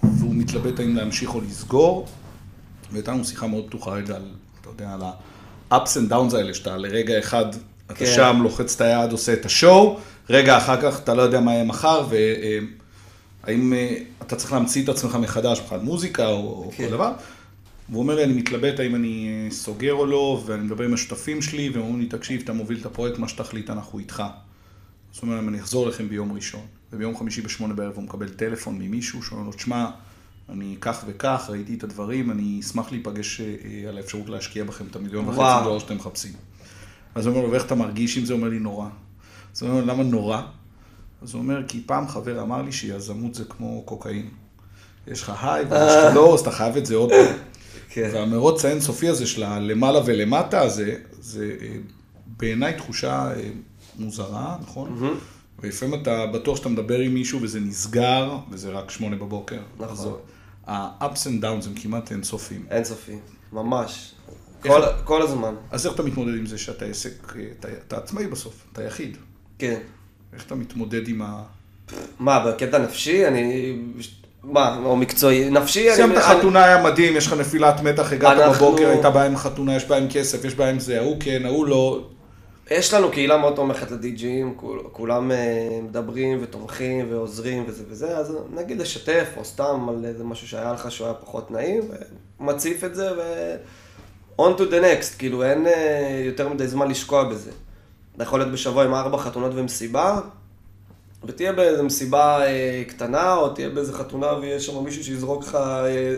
והוא 0.03 0.35
מתלבט 0.35 0.79
האם 0.79 0.95
להמשיך 0.95 1.35
או 1.35 1.41
לסגור. 1.41 2.07
והייתה 2.91 3.11
לנו 3.11 3.25
שיחה 3.25 3.47
מאוד 3.47 3.67
פתוחה 3.67 3.91
רגע 3.91 4.15
על, 4.15 4.25
אתה 4.61 4.69
יודע, 4.69 4.93
על 4.93 5.01
ה-ups 5.01 5.97
and 5.97 6.11
downs 6.11 6.35
האלה, 6.35 6.53
שאתה 6.53 6.77
לרגע 6.77 7.19
אחד, 7.19 7.45
אתה 7.85 7.95
כן. 7.95 8.05
שם, 8.05 8.39
לוחץ 8.43 8.75
את 8.75 8.81
היד, 8.81 9.11
עושה 9.11 9.33
את 9.33 9.45
השואו, 9.45 9.99
רגע 10.29 10.57
אחר 10.57 10.81
כך 10.81 10.99
אתה 10.99 11.13
לא 11.13 11.21
יודע 11.21 11.39
מה 11.39 11.53
יהיה 11.53 11.63
מחר, 11.63 12.05
והאם 13.43 13.73
אתה 14.21 14.35
צריך 14.35 14.53
להמציא 14.53 14.83
את 14.83 14.89
עצמך 14.89 15.15
מחדש, 15.15 15.59
בכלל 15.59 15.79
מוזיקה 15.79 16.27
או 16.27 16.71
כן. 16.71 16.83
כל 16.85 16.91
דבר. 16.91 17.13
והוא 17.89 18.01
אומר 18.01 18.15
לי, 18.15 18.23
אני 18.23 18.33
מתלבט 18.33 18.79
האם 18.79 18.95
אני 18.95 19.29
אה, 19.29 19.51
סוגר 19.51 19.93
או 19.93 20.05
לא, 20.05 20.43
ואני 20.45 20.63
מדבר 20.63 20.83
עם 20.83 20.93
השותפים 20.93 21.41
שלי, 21.41 21.69
והם 21.69 21.81
אומרים 21.81 21.99
לי, 21.99 22.05
תקשיב, 22.05 22.41
אתה 22.43 22.53
מוביל 22.53 22.77
את 22.81 22.85
הפרויקט, 22.85 23.19
מה 23.19 23.27
שתחליט, 23.27 23.69
אנחנו 23.69 23.99
איתך. 23.99 24.19
אז 24.19 25.17
הוא 25.17 25.21
אומר 25.21 25.35
להם, 25.35 25.49
אני 25.49 25.59
אחזור 25.59 25.85
אליכם 25.85 26.09
ביום 26.09 26.33
ראשון. 26.33 26.61
וביום 26.93 27.17
חמישי 27.17 27.41
בשמונה 27.41 27.73
בערב 27.73 27.95
הוא 27.95 28.03
מקבל 28.03 28.29
טלפון 28.29 28.79
ממישהו, 28.79 29.23
שאומר 29.23 29.43
לו, 29.43 29.53
תשמע, 29.53 29.89
אני 30.49 30.75
כך 30.81 31.03
וכך, 31.07 31.45
ראיתי 31.49 31.75
את 31.75 31.83
הדברים, 31.83 32.31
אני 32.31 32.59
אשמח 32.63 32.91
להיפגש 32.91 33.41
אה, 33.41 33.89
על 33.89 33.97
האפשרות 33.97 34.29
להשקיע 34.29 34.63
בכם 34.63 34.85
את 34.91 34.95
המיליון 34.95 35.25
וחצי 35.27 35.39
וואו. 35.39 35.63
דולר 35.63 35.79
שאתם 35.79 35.95
מחפשים. 35.95 36.33
אז 37.15 37.25
הוא 37.25 37.33
אומר 37.33 37.45
לו, 37.45 37.51
ואיך 37.51 37.65
אתה 37.65 37.75
מרגיש 37.75 38.17
עם 38.17 38.25
זה? 38.25 38.33
הוא 38.33 38.39
אומר 38.39 38.49
לי, 38.49 38.59
נורא. 38.59 38.89
אז 39.55 39.61
הוא 39.61 39.69
אומר 39.69 39.85
למה 39.85 40.03
נורא? 40.03 40.41
אז 41.21 41.33
הוא 41.33 41.41
אומר, 41.41 41.67
כי 41.67 41.83
פעם 41.85 42.07
חבר 42.07 42.41
אמר 42.41 42.61
לי 42.61 42.71
שיזמות 42.71 43.35
זה 43.35 43.43
כמו 43.45 43.81
קוקאין. 43.85 44.29
יש 45.07 45.21
לך 45.21 45.33
היי 45.43 45.65
ויש 45.65 45.93
לך 45.95 46.15
לא, 46.15 46.33
אז 46.33 46.39
אתה 46.39 46.51
חייב 46.51 46.77
את 46.77 46.85
זה 46.85 46.95
עוד 46.95 47.09
פעם. 47.09 47.35
כן. 47.93 48.09
והמרוץ 48.13 48.65
האינסופי 48.65 49.09
הזה 49.09 49.27
של 49.27 49.43
הלמעלה 49.43 49.99
ולמטה, 50.05 50.69
זה, 50.69 50.95
זה 51.19 51.55
אה, 51.61 51.75
בעיניי 52.37 52.73
תחושה 52.73 53.31
אה, 53.35 53.49
מוזרה, 53.99 54.57
נכון? 54.61 55.17
ולפעמים 55.59 56.01
אתה 56.01 56.25
בטוח 56.25 56.57
שאתה 56.57 56.69
מדבר 56.69 56.99
עם 56.99 57.13
מישהו 57.13 57.41
וזה 57.41 57.59
נסגר, 57.59 58.37
וזה 58.51 58.69
רק 58.69 58.91
שמונה 58.91 59.15
בבוקר. 59.15 59.59
נכון. 59.79 59.89
אז 59.89 60.09
ה-ups 60.67 61.27
and 61.27 61.43
downs 61.43 61.67
הם 61.67 61.73
כמעט 61.75 62.11
אינסופיים. 62.11 62.65
אינסופי, 62.71 63.15
ממש. 63.51 64.15
כל, 64.61 64.81
כל 65.03 65.21
הזמן. 65.21 65.55
אז 65.71 65.85
איך 65.85 65.95
אתה 65.95 66.03
מתמודד 66.03 66.35
עם 66.35 66.45
זה 66.45 66.57
שאתה 66.57 66.85
עסק, 66.85 67.35
אה, 67.35 67.45
אתה, 67.59 67.67
אתה 67.87 67.97
עצמאי 67.97 68.27
בסוף, 68.27 68.65
אתה 68.73 68.83
יחיד. 68.83 69.17
כן. 69.59 69.79
איך 70.33 70.45
אתה 70.45 70.55
מתמודד 70.55 71.07
עם 71.07 71.21
ה... 71.21 71.43
מה, 72.19 72.39
בקטע 72.39 72.77
נפשי? 72.77 73.27
אני... 73.27 73.75
מה, 74.43 74.79
או 74.85 74.95
מקצועי? 74.95 75.49
נפשי? 75.49 75.89
סיימת 75.95 76.11
אני... 76.15 76.21
חתונה, 76.21 76.63
היה 76.65 76.83
מדהים, 76.83 77.17
יש 77.17 77.27
לך 77.27 77.33
נפילת 77.33 77.81
מתח, 77.81 78.13
הגעת 78.13 78.37
אנחנו- 78.39 78.67
בבוקר, 78.67 78.89
הייתה 78.89 79.09
בעיה 79.09 79.25
עם 79.25 79.37
חתונה, 79.37 79.75
יש 79.75 79.85
בעיה 79.85 80.01
עם 80.01 80.07
כסף, 80.09 80.45
יש 80.45 80.55
בעיה 80.55 80.69
עם 80.69 80.79
זה, 80.79 80.99
ההוא 80.99 81.17
כן, 81.19 81.41
ההוא 81.45 81.65
לא. 81.65 82.07
יש 82.71 82.93
לנו 82.93 83.11
קהילה 83.11 83.37
מאוד 83.37 83.55
תומכת 83.55 83.91
לדי-ג'אים, 83.91 84.53
כול- 84.55 84.83
כולם 84.91 85.31
אה, 85.31 85.37
מדברים 85.83 86.37
ותומכים 86.41 87.07
ועוזרים 87.11 87.63
וזה 87.67 87.83
וזה, 87.89 88.17
אז 88.17 88.37
נגיד 88.55 88.81
לשתף, 88.81 89.27
או 89.37 89.45
סתם 89.45 89.89
על 89.89 90.05
איזה 90.05 90.23
משהו 90.23 90.47
שהיה 90.47 90.73
לך 90.73 90.91
שהוא 90.91 91.07
היה 91.07 91.13
פחות 91.13 91.51
נעים, 91.51 91.83
ומציף 92.39 92.83
את 92.83 92.95
זה, 92.95 93.09
ו... 93.17 93.55
on 94.41 94.59
to 94.59 94.71
the 94.71 94.83
next, 94.83 95.17
כאילו 95.17 95.43
אין 95.43 95.67
אה, 95.67 96.21
יותר 96.25 96.49
מדי 96.49 96.67
זמן 96.67 96.87
לשקוע 96.87 97.23
בזה. 97.23 97.51
אתה 98.17 98.25
יכול 98.25 98.39
להיות 98.39 98.51
בשבוע 98.51 98.83
עם 98.83 98.93
ארבע 98.93 99.17
חתונות 99.17 99.51
ומסיבה, 99.55 100.19
ותהיה 101.25 101.53
באיזה 101.53 101.83
מסיבה 101.83 102.45
אה, 102.45 102.83
קטנה, 102.87 103.33
או 103.33 103.49
תהיה 103.49 103.69
באיזה 103.69 103.93
חתונה 103.93 104.33
ויש 104.33 104.65
שם 104.65 104.83
מישהו 104.83 105.03
שיזרוק 105.03 105.43
לך 105.43 105.55
אה, 105.55 106.15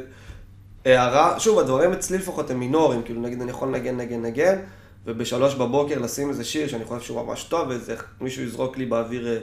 הערה. 0.86 1.40
שוב, 1.40 1.60
הדברים 1.60 1.94
אצלי 1.94 2.18
לפחות 2.18 2.52
הם 2.52 2.60
מינוריים, 2.60 3.04
כאילו 3.04 3.22
נגיד 3.22 3.42
אני 3.42 3.52
יכול 3.52 3.68
לנגן, 3.68 3.98
נגן, 3.98 4.22
נגן, 4.22 4.60
ובשלוש 5.06 5.56
בבוקר 5.56 6.00
לשים 6.00 6.30
איזה 6.30 6.44
שיר 6.44 6.68
שאני 6.68 6.86
חושב 6.86 7.02
שהוא 7.02 7.22
ממש 7.22 7.44
טוב, 7.44 7.68
ואיזה 7.68 7.96
מישהו 8.22 8.44
יזרוק 8.44 8.78
לי 8.78 8.86
באוויר, 8.86 9.28
אה, 9.28 9.38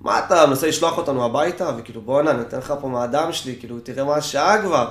מה 0.00 0.18
אתה 0.18 0.46
מנסה 0.46 0.68
לשלוח 0.68 0.98
אותנו 0.98 1.24
הביתה? 1.24 1.70
וכאילו 1.78 2.00
בואנה, 2.00 2.30
אני 2.30 2.38
נותן 2.38 2.58
לך 2.58 2.74
פה 2.80 2.88
מהדם 2.88 3.32
שלי, 3.32 3.56
כאילו 3.58 3.80
תראה 3.80 4.04
מה 4.04 4.14
השעה 4.14 4.62
כבר. 4.62 4.88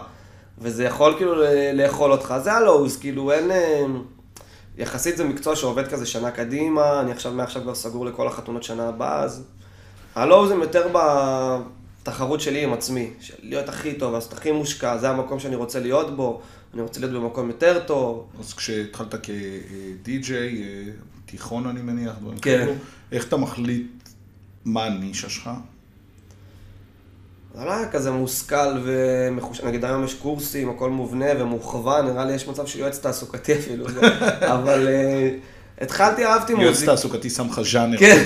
וזה 0.57 0.83
יכול 0.83 1.13
כאילו 1.17 1.35
לאכול 1.73 2.11
אותך, 2.11 2.35
זה 2.43 2.53
הלואוז, 2.53 2.97
כאילו 2.97 3.31
אין... 3.31 3.51
אה, 3.51 3.85
יחסית 4.77 5.17
זה 5.17 5.23
מקצוע 5.23 5.55
שעובד 5.55 5.87
כזה 5.87 6.05
שנה 6.05 6.31
קדימה, 6.31 7.01
אני 7.01 7.11
עכשיו, 7.11 7.33
מעכשיו 7.33 7.61
כבר 7.61 7.75
סגור 7.75 8.05
לכל 8.05 8.27
החתונות 8.27 8.63
שנה 8.63 8.87
הבאה, 8.87 9.19
אז... 9.19 9.43
הלואוז 10.15 10.51
הם 10.51 10.61
יותר 10.61 10.87
בתחרות 12.03 12.41
שלי 12.41 12.63
עם 12.63 12.73
עצמי, 12.73 13.09
של 13.19 13.33
להיות 13.41 13.69
הכי 13.69 13.93
טוב, 13.93 14.13
לעשות 14.13 14.33
הכי 14.33 14.51
מושקע, 14.51 14.97
זה 14.97 15.09
המקום 15.09 15.39
שאני 15.39 15.55
רוצה 15.55 15.79
להיות 15.79 16.15
בו, 16.15 16.41
אני 16.73 16.81
רוצה 16.81 16.99
להיות 16.99 17.13
במקום 17.13 17.47
יותר 17.47 17.79
טוב. 17.87 18.27
אז 18.39 18.53
כשהתחלת 18.53 19.15
כדי-ג'יי, 19.23 20.63
אה, 20.63 20.91
תיכון 21.25 21.67
אני 21.67 21.81
מניח, 21.81 22.15
דברים 22.21 22.37
כן. 22.37 22.57
כאלו, 22.57 22.73
איך 23.11 23.27
אתה 23.27 23.37
מחליט 23.37 23.87
מה 24.65 24.83
הנישה 24.83 25.29
שלך? 25.29 25.49
זה 27.59 27.65
לא 27.65 27.73
היה 27.73 27.87
כזה 27.87 28.11
מושכל 28.11 28.77
ומחוש... 28.83 29.61
נגיד 29.61 29.85
היום 29.85 30.03
יש 30.03 30.13
קורסים, 30.13 30.69
הכל 30.69 30.89
מובנה 30.89 31.25
ומוכוון, 31.39 32.05
נראה 32.05 32.25
לי 32.25 32.33
יש 32.33 32.47
מצב 32.47 32.65
של 32.65 32.79
יועץ 32.79 32.99
תעסוקתי 32.99 33.53
אפילו, 33.53 33.85
אבל 34.41 34.87
אה, 34.91 35.29
התחלתי, 35.81 36.25
אהבתי 36.25 36.51
יועץ 36.51 36.65
מוזיקה. 36.65 36.91
תעסוקתי 36.91 37.29
שם 37.29 37.47
לך 37.47 37.61
ז'אנר. 37.61 37.97
כן. 37.97 38.23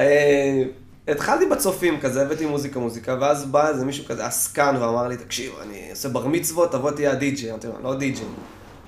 אה, 0.00 0.62
התחלתי 1.08 1.46
בצופים 1.46 2.00
כזה, 2.00 2.22
הבאתי 2.22 2.46
מוזיקה 2.46 2.80
מוזיקה, 2.80 3.16
ואז 3.20 3.44
בא 3.44 3.68
איזה 3.68 3.84
מישהו 3.84 4.04
כזה 4.04 4.26
עסקן 4.26 4.76
ואמר 4.80 5.08
לי, 5.08 5.16
תקשיב, 5.16 5.52
אני 5.62 5.90
עושה 5.90 6.08
בר 6.08 6.26
מצוות, 6.26 6.72
תבוא 6.72 6.90
תהיה 6.90 7.12
הדי-ג'יי. 7.12 7.50
אמרתי 7.50 7.66
לו, 7.66 7.72
לא 7.82 7.94
די-ג'יי. 7.94 8.24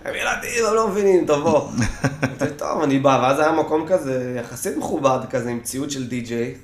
הם 0.04 0.14
ילדים, 0.14 0.66
הם 0.68 0.74
לא 0.74 0.88
מבינים, 0.88 1.26
תבוא. 1.26 1.60
אמרתי, 2.24 2.44
טוב, 2.56 2.82
אני 2.82 2.98
בא, 2.98 3.20
ואז 3.22 3.38
היה 3.38 3.52
מקום 3.52 3.86
כזה 3.88 4.36
יחסית 4.40 4.76
מכובד 4.76 5.18
כזה, 5.30 5.50
עם 5.50 5.60
ציוד 5.60 5.90
של 5.90 6.08
די-ג'יי. 6.08 6.54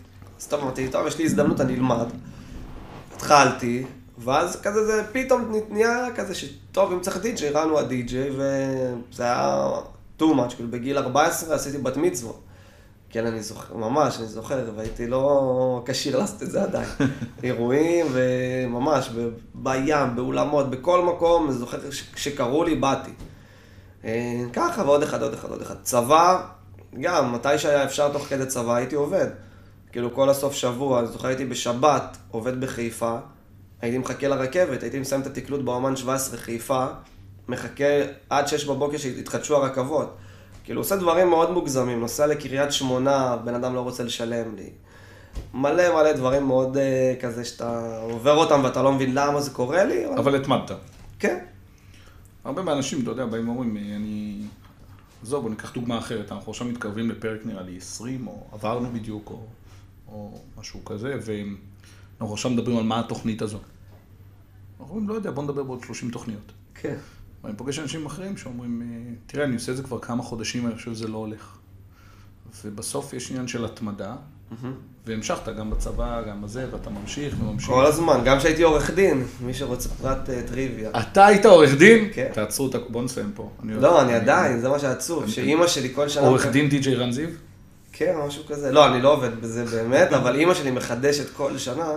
אז 0.41 0.47
טוב, 0.47 0.61
אמרתי, 0.61 0.88
טוב, 0.88 1.07
יש 1.07 1.19
לי 1.19 1.25
הזדמנות, 1.25 1.61
אני 1.61 1.75
אלמד. 1.75 2.07
התחלתי, 3.19 3.85
ואז 4.19 4.61
כזה 4.63 4.87
זה 4.87 5.03
פתאום 5.13 5.53
נהיה 5.71 6.07
כזה 6.17 6.35
שטוב, 6.35 6.93
אם 6.93 7.01
צריך 7.01 7.17
די-ג'יי, 7.17 7.51
רנו 7.51 7.79
הדי-ג'יי, 7.79 8.31
וזה 8.31 9.23
היה 9.23 9.71
too 10.21 10.23
much, 10.23 10.55
כאילו 10.57 10.71
בגיל 10.71 10.99
14 10.99 11.55
עשיתי 11.55 11.79
בת 11.79 11.97
מצוות. 11.97 12.41
כן, 13.11 13.27
אני 13.27 13.43
זוכר, 13.43 13.75
ממש, 13.75 14.19
אני 14.19 14.27
זוכר, 14.27 14.71
והייתי 14.77 15.07
לא 15.07 15.83
כשיר 15.87 16.19
לעשות 16.19 16.43
את 16.43 16.51
זה 16.51 16.63
עדיין. 16.63 16.89
אירועים, 17.45 18.07
וממש, 18.13 19.09
ב- 19.17 19.29
בים, 19.55 20.17
באולמות, 20.17 20.71
בכל 20.71 21.05
מקום, 21.05 21.45
אני 21.51 21.55
זוכר 21.59 21.91
ש- 21.91 22.05
שקראו 22.17 22.65
לי, 22.65 22.75
באתי. 22.75 23.11
אה, 24.05 24.43
ככה, 24.53 24.83
ועוד 24.83 25.03
אחד, 25.03 25.23
עוד 25.23 25.33
אחד, 25.35 25.51
עוד 25.51 25.63
אחד. 25.63 25.75
צבא, 25.83 26.43
גם, 27.01 27.33
מתי 27.33 27.59
שהיה 27.59 27.85
אפשר 27.85 28.13
תוך 28.13 28.23
כדי 28.29 28.47
צבא, 28.47 28.75
הייתי 28.75 28.95
עובד. 28.95 29.27
כאילו, 29.92 30.14
כל 30.14 30.30
הסוף 30.30 30.54
שבוע, 30.54 31.00
אני 31.00 31.07
זוכר, 31.07 31.28
הייתי 31.28 31.45
בשבת, 31.45 32.16
עובד 32.30 32.61
בחיפה, 32.61 33.18
הייתי 33.80 33.99
מחכה 33.99 34.28
לרכבת, 34.28 34.83
הייתי 34.83 34.99
מסיים 34.99 35.21
את 35.21 35.26
התקלוט 35.26 35.61
באומן 35.61 35.97
17 35.97 36.38
חיפה, 36.38 36.87
מחכה 37.49 37.85
עד 38.30 38.49
6 38.49 38.64
בבוקר 38.64 38.99
שיתחדשו 38.99 39.57
הרכבות. 39.57 40.16
כאילו, 40.64 40.80
עושה 40.80 40.97
דברים 40.97 41.30
מאוד 41.30 41.50
מוגזמים, 41.50 42.00
נוסע 42.00 42.26
לקריית 42.26 42.73
שמונה, 42.73 43.37
בן 43.45 43.54
אדם 43.54 43.75
לא 43.75 43.80
רוצה 43.80 44.02
לשלם 44.02 44.57
לי. 44.57 44.71
מלא 45.54 45.95
מלא 45.95 46.12
דברים 46.12 46.47
מאוד 46.47 46.76
uh, 46.76 47.23
כזה 47.23 47.45
שאתה 47.45 47.99
עובר 48.02 48.37
אותם 48.37 48.61
ואתה 48.64 48.83
לא 48.83 48.92
מבין 48.92 49.14
למה 49.14 49.40
זה 49.40 49.50
קורה 49.50 49.85
לי, 49.85 50.07
אבל... 50.07 50.18
אבל 50.18 50.37
התמדת. 50.37 50.71
כן. 51.18 51.38
הרבה 52.45 52.62
מהאנשים, 52.62 53.02
אתה 53.02 53.11
יודע, 53.11 53.26
באים 53.26 53.49
ואומרים, 53.49 53.76
אני... 53.76 54.40
עזוב, 55.23 55.42
בוא 55.42 55.50
ניקח 55.50 55.73
דוגמה 55.73 55.99
אחרת, 55.99 56.33
אנחנו 56.33 56.52
עכשיו 56.52 56.66
מתקרבים 56.66 57.11
לפרק 57.11 57.40
נראה 57.45 57.62
לי 57.62 57.76
20, 57.76 58.26
או 58.26 58.47
עברנו 58.52 58.90
בדיוק, 58.92 59.30
או, 59.30 59.40
או 60.12 60.41
משהו 60.59 60.85
כזה, 60.85 61.19
ואנחנו 61.23 62.35
עכשיו 62.35 62.50
מדברים 62.50 62.77
על 62.77 62.85
מה 62.85 63.00
התוכנית 63.00 63.43
הזו. 63.43 63.59
אנחנו 64.81 64.95
אומרים, 64.95 65.09
לא 65.09 65.15
יודע, 65.15 65.31
בוא 65.31 65.43
נדבר 65.43 65.62
בעוד 65.62 65.85
30 65.85 66.11
תוכניות. 66.11 66.53
כן. 66.75 66.97
ואני 67.45 67.57
פוגש 67.57 67.79
אנשים 67.79 68.07
אחרים 68.07 68.37
שאומרים, 68.37 68.83
אה, 68.83 69.15
תראה, 69.27 69.45
אני 69.45 69.55
עושה 69.55 69.73
את 69.73 69.77
זה 69.77 69.83
כבר 69.83 69.99
כמה 69.99 70.23
חודשים, 70.23 70.67
אני 70.67 70.75
חושב 70.75 70.95
שזה 70.95 71.09
לא 71.09 71.19
הולך. 71.19 71.59
ובסוף 72.65 73.12
יש 73.12 73.31
עניין 73.31 73.49
של 73.49 73.65
התמדה, 73.65 74.17
והמשכת 75.07 75.49
גם 75.59 75.71
בצבא, 75.71 76.23
גם 76.23 76.43
בזה, 76.43 76.67
ואתה 76.73 76.91
ממשיך 76.91 77.37
וממשיך. 77.41 77.69
כל 77.69 77.87
הזמן, 77.87 78.21
גם 78.25 78.38
כשהייתי 78.38 78.62
עורך 78.62 78.91
דין, 78.91 79.25
מי 79.41 79.55
שרוצה 79.55 79.88
פרט 79.88 80.29
uh, 80.29 80.49
טריוויה. 80.49 80.91
אתה 81.00 81.27
היית 81.27 81.47
עורך 81.47 81.75
דין? 81.75 82.09
כן. 82.12 82.31
תעצרו 82.33 82.69
את 82.71 82.75
ה... 82.75 82.79
בוא 82.88 83.03
נסיים 83.03 83.33
פה. 83.35 83.50
לא, 83.65 84.03
אני 84.03 84.15
עדיין, 84.15 84.61
זה 84.61 84.69
מה 84.69 84.79
שעצוב, 84.79 85.29
שאימא 85.29 85.67
שלי 85.67 85.95
כל 85.95 86.09
שנה... 86.09 86.27
עורך 86.27 86.47
דין 86.47 86.69
די.ג'יי 86.69 86.95
רן 86.95 87.12
זיו? 87.12 87.29
כן, 87.99 88.17
משהו 88.26 88.43
כזה. 88.47 88.73
לא, 88.73 88.87
אני 88.87 89.02
לא 89.02 89.12
עובד 89.12 89.40
בזה 89.40 89.64
באמת, 89.64 90.12
אבל 90.12 90.35
אימא 90.35 90.55
שלי 90.55 90.71
מחדשת 90.71 91.31
כל 91.37 91.59
שנה, 91.59 91.95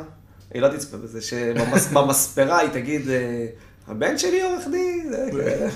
היא 0.53 0.61
לא 0.61 0.67
תצפה 0.67 0.97
בזה, 0.97 1.21
שבמספרה 1.21 2.59
היא 2.61 2.69
תגיד, 2.69 3.09
אה, 3.09 3.45
הבן 3.87 4.17
שלי 4.17 4.41
עורך 4.41 4.67
דין, 4.71 5.09
זה 5.09 5.29
כזה. 5.31 5.69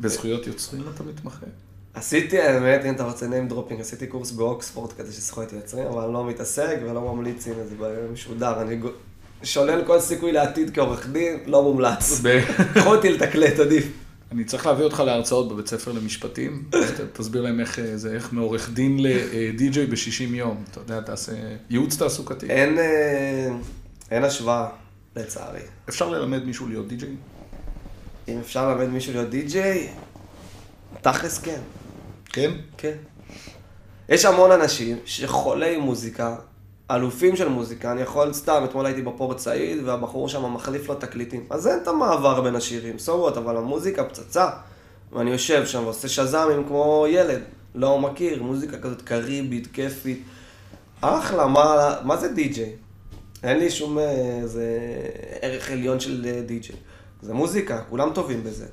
בזכויות 0.00 0.46
יוצרים 0.46 0.82
אתה 0.94 1.02
מתמחה. 1.02 1.46
עשיתי, 1.94 2.40
האמת, 2.40 2.84
אם 2.84 2.94
אתה 2.94 3.04
רוצה 3.04 3.26
name 3.26 3.52
dropping, 3.52 3.80
עשיתי 3.80 4.06
קורס 4.06 4.30
באוקספורד 4.30 4.92
כזה 4.92 5.12
של 5.12 5.20
זכויות 5.20 5.52
יוצרים, 5.52 5.86
אבל 5.86 6.02
אני 6.02 6.12
לא 6.12 6.26
מתעסק 6.26 6.76
ולא 6.82 7.00
ממליץ, 7.00 7.46
הנה 7.46 7.66
זה 7.66 7.74
משודר, 8.12 8.60
אני 8.60 8.80
שולל 9.42 9.84
כל 9.86 10.00
סיכוי 10.00 10.32
לעתיד 10.32 10.74
כעורך 10.74 11.08
דין, 11.08 11.38
לא 11.46 11.62
מומלץ. 11.62 12.22
קחו 12.74 12.94
אותי 12.94 13.08
לתקלט, 13.12 13.58
עדיף. 13.58 14.03
אני 14.34 14.44
צריך 14.44 14.66
להביא 14.66 14.84
אותך 14.84 15.00
להרצאות 15.06 15.48
בבית 15.48 15.66
ספר 15.66 15.92
למשפטים, 15.92 16.70
תסביר 17.12 17.42
להם 17.42 17.60
איך 17.60 17.78
אה, 17.78 17.96
זה, 17.96 18.14
איך 18.14 18.32
מעורך 18.32 18.70
דין 18.70 18.96
לדי.ג'יי 19.00 19.86
ב-60 19.86 20.34
יום. 20.34 20.64
אתה 20.70 20.80
יודע, 20.80 21.00
תעשה 21.00 21.32
ייעוץ 21.70 21.96
תעסוקתי. 21.96 22.46
אין, 22.50 22.78
אה, 22.78 23.48
אין 24.10 24.24
השוואה, 24.24 24.68
לצערי. 25.16 25.60
אפשר 25.88 26.08
ללמד 26.10 26.44
מישהו 26.44 26.68
להיות 26.68 26.88
די.ג'יי? 26.88 27.14
אם 28.28 28.38
אפשר 28.38 28.68
ללמד 28.68 28.88
מישהו 28.88 29.12
להיות 29.12 29.30
די-ג'יי, 29.30 29.88
תכלס 31.00 31.38
כן. 31.38 31.60
כן? 32.24 32.50
כן. 32.76 32.96
יש 34.08 34.24
המון 34.24 34.50
אנשים 34.50 34.96
שחולי 35.04 35.76
מוזיקה, 35.76 36.36
אלופים 36.90 37.36
של 37.36 37.48
מוזיקה, 37.48 37.92
אני 37.92 38.00
יכול 38.02 38.32
סתם, 38.32 38.62
אתמול 38.64 38.86
הייתי 38.86 39.02
בפורט 39.02 39.38
סעיד, 39.38 39.78
והבחור 39.84 40.28
שם 40.28 40.54
מחליף 40.54 40.88
לו 40.88 40.94
תקליטים. 40.94 41.44
אז 41.50 41.66
אין 41.66 41.78
את 41.82 41.88
המעבר 41.88 42.40
בין 42.40 42.56
השירים, 42.56 42.98
סורות, 42.98 43.36
אבל 43.36 43.56
המוזיקה 43.56 44.04
פצצה. 44.04 44.50
ואני 45.12 45.30
יושב 45.30 45.66
שם 45.66 45.84
ועושה 45.84 46.08
שז"מים 46.08 46.64
כמו 46.68 47.06
ילד, 47.08 47.40
לא 47.74 47.98
מכיר, 47.98 48.42
מוזיקה 48.42 48.78
כזאת 48.78 49.02
קריבית, 49.02 49.66
כיפית. 49.72 50.22
אחלה, 51.00 51.46
מה, 51.46 51.96
מה 52.04 52.16
זה 52.16 52.28
די-ג'יי? 52.28 52.72
אין 53.42 53.58
לי 53.58 53.70
שום 53.70 53.98
אה, 53.98 54.38
איזה 54.42 54.78
ערך 55.40 55.70
עליון 55.70 56.00
של 56.00 56.26
אה, 56.26 56.42
די-ג'יי. 56.46 56.76
זה 57.22 57.34
מוזיקה, 57.34 57.82
כולם 57.90 58.10
טובים 58.14 58.44
בזה. 58.44 58.66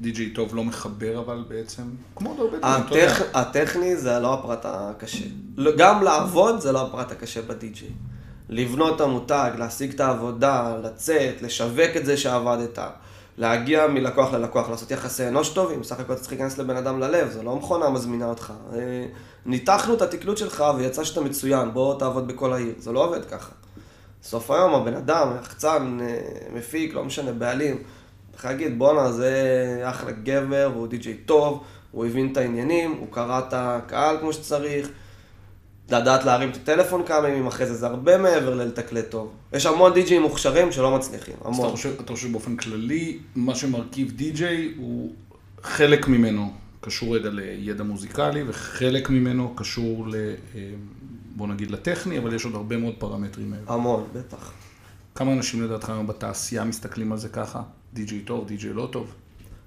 די.ג'יי 0.00 0.30
טוב 0.30 0.54
לא 0.54 0.64
מחבר, 0.64 1.18
אבל 1.18 1.44
בעצם, 1.48 1.82
כמו 2.16 2.30
עוד 2.30 2.40
הרבה 2.40 2.58
דברים, 2.58 2.86
אתה 2.86 2.94
יודע. 2.94 3.12
הטכ... 3.12 3.22
הטכני 3.34 3.96
זה 3.96 4.18
לא 4.18 4.34
הפרט 4.34 4.60
הקשה. 4.64 5.24
לא- 5.56 5.76
גם 5.76 6.02
לעבוד 6.02 6.60
זה 6.60 6.72
לא 6.72 6.82
הפרט 6.82 7.12
הקשה 7.12 7.42
בדי-ג'יי. 7.42 7.90
לבנות 8.48 8.96
את 8.96 9.00
המותג, 9.00 9.50
להשיג 9.58 9.94
את 9.94 10.00
העבודה, 10.00 10.76
לצאת, 10.82 11.42
לשווק 11.42 11.96
את 11.96 12.06
זה 12.06 12.16
שעבדת, 12.16 12.78
להגיע 13.38 13.86
מלקוח 13.86 14.32
ללקוח, 14.32 14.68
לעשות 14.70 14.90
יחסי 14.90 15.28
אנוש 15.28 15.48
טובים, 15.48 15.80
בסך 15.80 16.00
הכל 16.00 16.12
אתה 16.12 16.20
צריך 16.20 16.32
להיכנס 16.32 16.58
לבן 16.58 16.76
אדם 16.76 17.00
ללב, 17.00 17.30
זה 17.30 17.42
לא 17.42 17.56
מכונה 17.56 17.90
מזמינה 17.90 18.26
אותך. 18.26 18.52
אה, 18.74 19.06
ניתחנו 19.46 19.94
את 19.94 20.02
התקלוט 20.02 20.36
שלך 20.36 20.64
ויצא 20.76 21.04
שאתה 21.04 21.20
מצוין, 21.20 21.72
בוא 21.72 21.98
תעבוד 21.98 22.28
בכל 22.28 22.52
העיר, 22.52 22.74
זה 22.78 22.92
לא 22.92 23.04
עובד 23.04 23.24
ככה. 23.24 23.50
סוף 24.22 24.50
היום 24.50 24.74
הבן 24.74 24.94
אדם, 24.94 25.28
יחצן, 25.40 25.98
אה, 26.00 26.18
מפיק, 26.54 26.94
לא 26.94 27.04
משנה, 27.04 27.32
בעלים, 27.32 27.82
צריך 28.36 28.44
להגיד, 28.44 28.78
בואנה, 28.78 29.12
זה 29.12 29.80
אחלה 29.84 30.10
גבר, 30.10 30.70
והוא 30.74 30.86
די.ג'יי 30.86 31.14
טוב, 31.14 31.64
הוא 31.90 32.06
הבין 32.06 32.32
את 32.32 32.36
העניינים, 32.36 32.92
הוא 33.00 33.06
קרא 33.10 33.38
את 33.38 33.52
הקהל 33.52 34.16
כמו 34.20 34.32
שצריך, 34.32 34.88
לדעת 35.90 36.24
להרים 36.24 36.50
את 36.50 36.56
הטלפון 36.56 37.02
כמה 37.06 37.28
ימים 37.28 37.46
אחרי 37.46 37.66
זה, 37.66 37.74
זה 37.74 37.86
הרבה 37.86 38.18
מעבר 38.18 38.54
ללתקלט 38.54 39.10
טוב. 39.10 39.32
יש 39.52 39.66
המון 39.66 39.92
די.ג'יים 39.92 40.22
מוכשרים 40.22 40.72
שלא 40.72 40.96
מצליחים, 40.96 41.34
אז 41.34 41.40
אתה 41.40 41.48
המון. 41.48 41.70
חושב, 41.70 41.90
אתה 42.00 42.12
חושב 42.12 42.32
באופן 42.32 42.56
כללי, 42.56 43.18
מה 43.36 43.54
שמרכיב 43.54 44.10
די.ג'יי 44.10 44.72
הוא 44.76 45.12
חלק 45.62 46.08
ממנו, 46.08 46.52
קשור 46.80 47.16
רגע 47.16 47.30
לידע 47.32 47.84
מוזיקלי, 47.84 48.42
וחלק 48.46 49.10
ממנו 49.10 49.54
קשור 49.56 50.08
ל... 50.08 50.14
אה, 50.14 50.70
בוא 51.36 51.46
נגיד 51.46 51.70
לטכני, 51.70 52.18
אבל 52.18 52.34
יש 52.34 52.44
עוד 52.44 52.54
הרבה 52.54 52.76
מאוד 52.76 52.94
פרמטרים 52.98 53.52
האלה. 53.52 53.64
המון, 53.68 54.04
בטח. 54.12 54.52
כמה 55.14 55.32
אנשים 55.32 55.62
לדעתך 55.62 55.90
היום 55.90 56.06
בתעשייה 56.06 56.64
מסתכלים 56.64 57.12
על 57.12 57.18
זה 57.18 57.28
ככה? 57.28 57.62
די.ג'יי 57.96 58.20
טוב, 58.20 58.46
די.ג'יי 58.46 58.72
לא 58.72 58.88
טוב? 58.92 59.14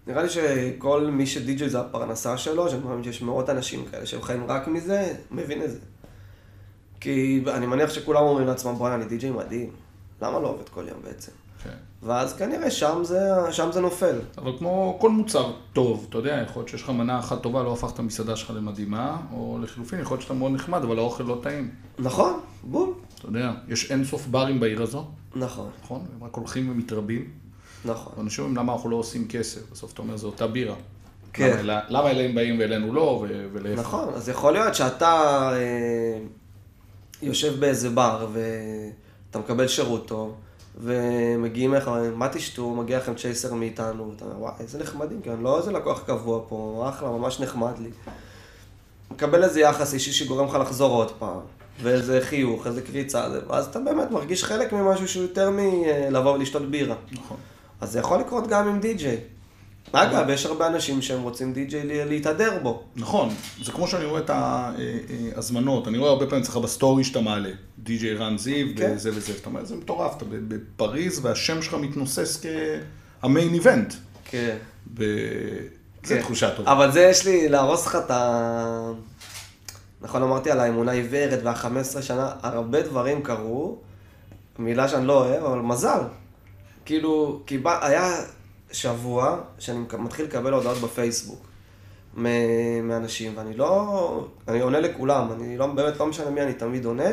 נראה 0.07 0.23
לי 0.23 0.29
שכל 0.29 1.07
מי 1.11 1.25
שדי.ג'יי 1.25 1.69
זה 1.69 1.79
הפרנסה 1.79 2.37
שלו, 2.37 2.69
שאני 2.69 2.83
מאמין 2.83 3.03
שיש 3.03 3.21
מאות 3.21 3.49
אנשים 3.49 3.85
כאלה 3.85 4.05
שהם 4.05 4.21
חיים 4.21 4.43
רק 4.47 4.67
מזה, 4.67 5.13
מבין 5.31 5.63
את 5.63 5.71
זה. 5.71 5.79
כי 6.99 7.43
אני 7.47 7.65
מניח 7.65 7.89
שכולם 7.89 8.21
אומרים 8.23 8.47
לעצמם, 8.47 8.75
בוא'נה, 8.75 8.95
אני 8.95 9.05
די.ג'יי 9.05 9.31
מדהים. 9.31 9.69
למה 10.21 10.39
לא 10.39 10.47
עובד 10.47 10.69
כל 10.69 10.85
יום 10.87 10.99
בעצם? 11.03 11.31
כן. 11.63 11.69
ואז 12.03 12.33
כנראה 12.33 12.71
שם 12.71 13.01
זה, 13.03 13.19
שם 13.51 13.69
זה 13.71 13.81
נופל. 13.81 14.15
אבל 14.37 14.51
כמו 14.57 14.97
כל 15.01 15.09
מוצר 15.09 15.53
טוב, 15.73 16.05
אתה 16.09 16.17
יודע, 16.17 16.43
יכול 16.43 16.59
להיות 16.59 16.69
שיש 16.69 16.81
לך 16.81 16.89
מנה 16.89 17.19
אחת 17.19 17.41
טובה, 17.41 17.63
לא 17.63 17.73
הפך 17.73 17.91
את 17.93 17.99
המסעדה 17.99 18.35
שלך 18.35 18.51
למדהימה, 18.55 19.17
או 19.33 19.59
לחילופין, 19.61 19.99
יכול 19.99 20.15
להיות 20.15 20.21
שאתה 20.21 20.33
מאוד 20.33 20.51
נחמד, 20.51 20.83
אבל 20.83 20.97
האוכל 20.99 21.23
לא 21.23 21.39
טעים. 21.43 21.71
נכון, 21.99 22.39
בול. 22.63 22.89
אתה 23.19 23.27
יודע, 23.27 23.51
יש 23.67 23.91
אין 23.91 24.05
סוף 24.05 24.27
ברים 24.27 24.59
בעיר 24.59 24.81
הזו, 24.81 25.07
נכון, 25.35 25.69
נכון? 25.83 26.05
הם 26.15 26.23
רק 26.23 26.35
הולכים 26.35 26.69
ומתרבים. 26.71 27.48
נכון. 27.85 28.13
ואנשים 28.17 28.43
אומרים, 28.43 28.57
למה 28.57 28.73
אנחנו 28.73 28.89
לא 28.89 28.95
עושים 28.95 29.27
כסף? 29.27 29.61
בסוף 29.71 29.93
אתה 29.93 30.01
אומר, 30.01 30.17
זה 30.17 30.25
אותה 30.25 30.47
בירה. 30.47 30.75
כן. 31.33 31.59
למה, 31.63 31.81
למה 31.89 32.09
אליהם 32.09 32.35
באים 32.35 32.59
ואלינו 32.59 32.93
לא, 32.93 33.01
ו- 33.01 33.47
ולהפך. 33.53 33.79
נכון, 33.79 34.13
אז 34.15 34.29
יכול 34.29 34.53
להיות 34.53 34.75
שאתה 34.75 35.39
אה, 35.53 36.19
יושב 37.21 37.59
באיזה 37.59 37.89
בר 37.89 38.27
ואתה 38.33 39.39
מקבל 39.39 39.67
שירות 39.67 40.07
טוב, 40.07 40.35
ומגיעים 40.81 41.73
אליך, 41.73 41.87
אומרים, 41.87 42.19
מה 42.19 42.29
תשתו, 42.29 42.69
מגיע 42.69 42.97
לכם 42.97 43.15
צ'ייסר 43.15 43.53
מאיתנו, 43.53 44.09
ואתה 44.09 44.25
אומר, 44.25 44.39
וואי, 44.39 44.53
איזה 44.59 44.79
נחמדים, 44.79 45.21
כן, 45.21 45.39
לא 45.41 45.57
איזה 45.57 45.71
לקוח 45.71 46.03
קבוע 46.05 46.41
פה, 46.49 46.85
אחלה, 46.89 47.09
ממש 47.09 47.39
נחמד 47.39 47.73
לי. 47.79 47.89
מקבל 49.11 49.43
איזה 49.43 49.59
יחס 49.59 49.93
אישי 49.93 50.11
שגורם 50.11 50.47
לך 50.47 50.53
לחזור 50.53 50.95
עוד 50.95 51.11
פעם, 51.11 51.39
ואיזה 51.81 52.19
חיוך, 52.21 52.67
איזה 52.67 52.81
קריצה, 52.81 53.27
ואז 53.47 53.65
אתה 53.65 53.79
באמת 53.79 54.11
מרגיש 54.11 54.43
חלק 54.43 54.73
ממשהו 54.73 55.07
שהוא 55.07 55.23
יותר 55.23 55.49
מלבוא 55.53 56.33
ולשתות 56.33 56.71
בירה. 56.71 56.95
נכון. 57.11 57.37
אז 57.81 57.91
זה 57.91 57.99
יכול 57.99 58.19
לקרות 58.19 58.47
גם 58.47 58.67
עם 58.67 58.79
די-ג'יי. 58.79 59.17
אגב, 59.91 60.29
יש 60.29 60.45
הרבה 60.45 60.67
אנשים 60.67 61.01
שהם 61.01 61.21
רוצים 61.21 61.53
די-ג'יי 61.53 62.05
להתהדר 62.05 62.59
בו. 62.63 62.83
נכון, 62.95 63.29
זה 63.63 63.71
כמו 63.71 63.87
שאני 63.87 64.05
רואה 64.05 64.21
את 64.21 64.29
ההזמנות, 64.29 65.87
אני 65.87 65.97
רואה 65.97 66.09
הרבה 66.09 66.25
פעמים 66.25 66.43
אצלך 66.43 66.57
בסטורי 66.57 67.03
שאתה 67.03 67.21
מעלה, 67.21 67.49
די.ג'יי 67.79 68.15
רן 68.15 68.37
זיו 68.37 68.67
כן. 68.77 68.91
וזה 68.95 69.09
וזה, 69.13 69.33
אתה 69.41 69.49
אומר, 69.49 69.65
זה 69.65 69.75
מטורף, 69.75 70.17
אתה 70.17 70.25
בפריז 70.29 71.25
והשם 71.25 71.61
שלך 71.61 71.73
מתנוסס 71.73 72.45
כה 73.21 73.35
main 73.35 73.53
event. 73.53 73.93
כן. 74.25 74.57
זה 74.97 75.05
כן. 76.03 76.21
תחושה 76.21 76.55
טובה. 76.55 76.71
אבל 76.71 76.91
זה 76.91 77.01
יש 77.01 77.25
לי 77.25 77.49
להרוס 77.49 77.85
לך 77.85 77.95
את 77.95 78.11
ה... 78.11 78.91
נכון, 80.01 80.23
אמרתי 80.23 80.51
על 80.51 80.59
האמונה 80.59 80.91
עיוורת 80.91 81.39
וה-15 81.43 82.01
שנה, 82.01 82.31
הרבה 82.41 82.81
דברים 82.81 83.21
קרו, 83.21 83.77
מילה 84.59 84.87
שאני 84.87 85.07
לא 85.07 85.25
אוהב, 85.25 85.43
אבל 85.43 85.59
מזל. 85.59 85.99
כאילו, 86.89 87.39
כי 87.45 87.57
בא, 87.57 87.85
היה 87.85 88.21
שבוע 88.71 89.39
שאני 89.59 89.79
מתחיל 89.99 90.25
לקבל 90.25 90.53
הודעות 90.53 90.77
בפייסבוק 90.77 91.45
מאנשים, 92.83 93.33
ואני 93.35 93.57
לא... 93.57 94.27
אני 94.47 94.59
עונה 94.61 94.79
לכולם, 94.79 95.31
אני 95.31 95.57
לא, 95.57 95.67
באמת 95.67 95.99
לא 95.99 96.05
משנה 96.07 96.29
מי 96.29 96.41
אני 96.41 96.53
תמיד 96.53 96.85
עונה, 96.85 97.09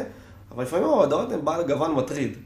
אבל 0.51 0.63
לפעמים 0.63 0.85
ההודעות 0.85 1.33
הן 1.33 1.45
בעל 1.45 1.67
גוון 1.67 1.95
מטריד. 1.95 2.37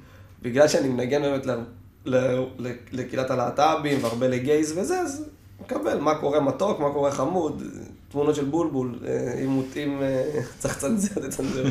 בגלל 0.43 0.69
שאני 0.69 0.89
מנגן 0.89 1.23
באמת 1.23 1.47
ל- 1.47 1.65
ל- 2.05 2.45
ל- 2.59 2.77
לקהילת 2.93 3.31
הלהט"בים 3.31 3.99
והרבה 4.05 4.29
לגייז 4.29 4.79
וזה, 4.79 5.01
אז 5.01 5.25
מקבל 5.61 6.01
מה 6.01 6.15
קורה 6.15 6.41
מתוק, 6.41 6.81
מה 6.81 6.93
קורה 6.93 7.11
חמוד, 7.11 7.63
תמונות 8.13 8.35
של 8.35 8.45
בולבול, 8.45 8.99
עימותים, 9.39 10.03
אה, 10.03 10.41
צריך 10.59 10.77
לצנזר, 10.77 11.29
תצנזר. 11.29 11.65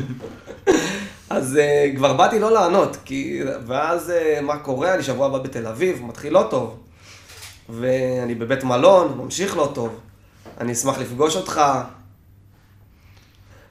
אז 1.30 1.56
אה, 1.56 1.90
כבר 1.96 2.12
באתי 2.12 2.38
לא 2.38 2.52
לענות, 2.52 2.96
כי... 3.04 3.40
ואז 3.66 4.10
אה, 4.10 4.40
מה 4.42 4.58
קורה, 4.58 4.94
אני 4.94 5.02
שבוע 5.02 5.26
הבא 5.26 5.38
בתל 5.38 5.66
אביב, 5.66 6.02
מתחיל 6.02 6.32
לא 6.32 6.46
טוב. 6.50 6.76
ואני 7.68 8.34
בבית 8.34 8.64
מלון, 8.64 9.18
ממשיך 9.18 9.56
לא 9.56 9.70
טוב. 9.74 10.00
אני 10.60 10.72
אשמח 10.72 10.98
לפגוש 10.98 11.36
אותך. 11.36 11.60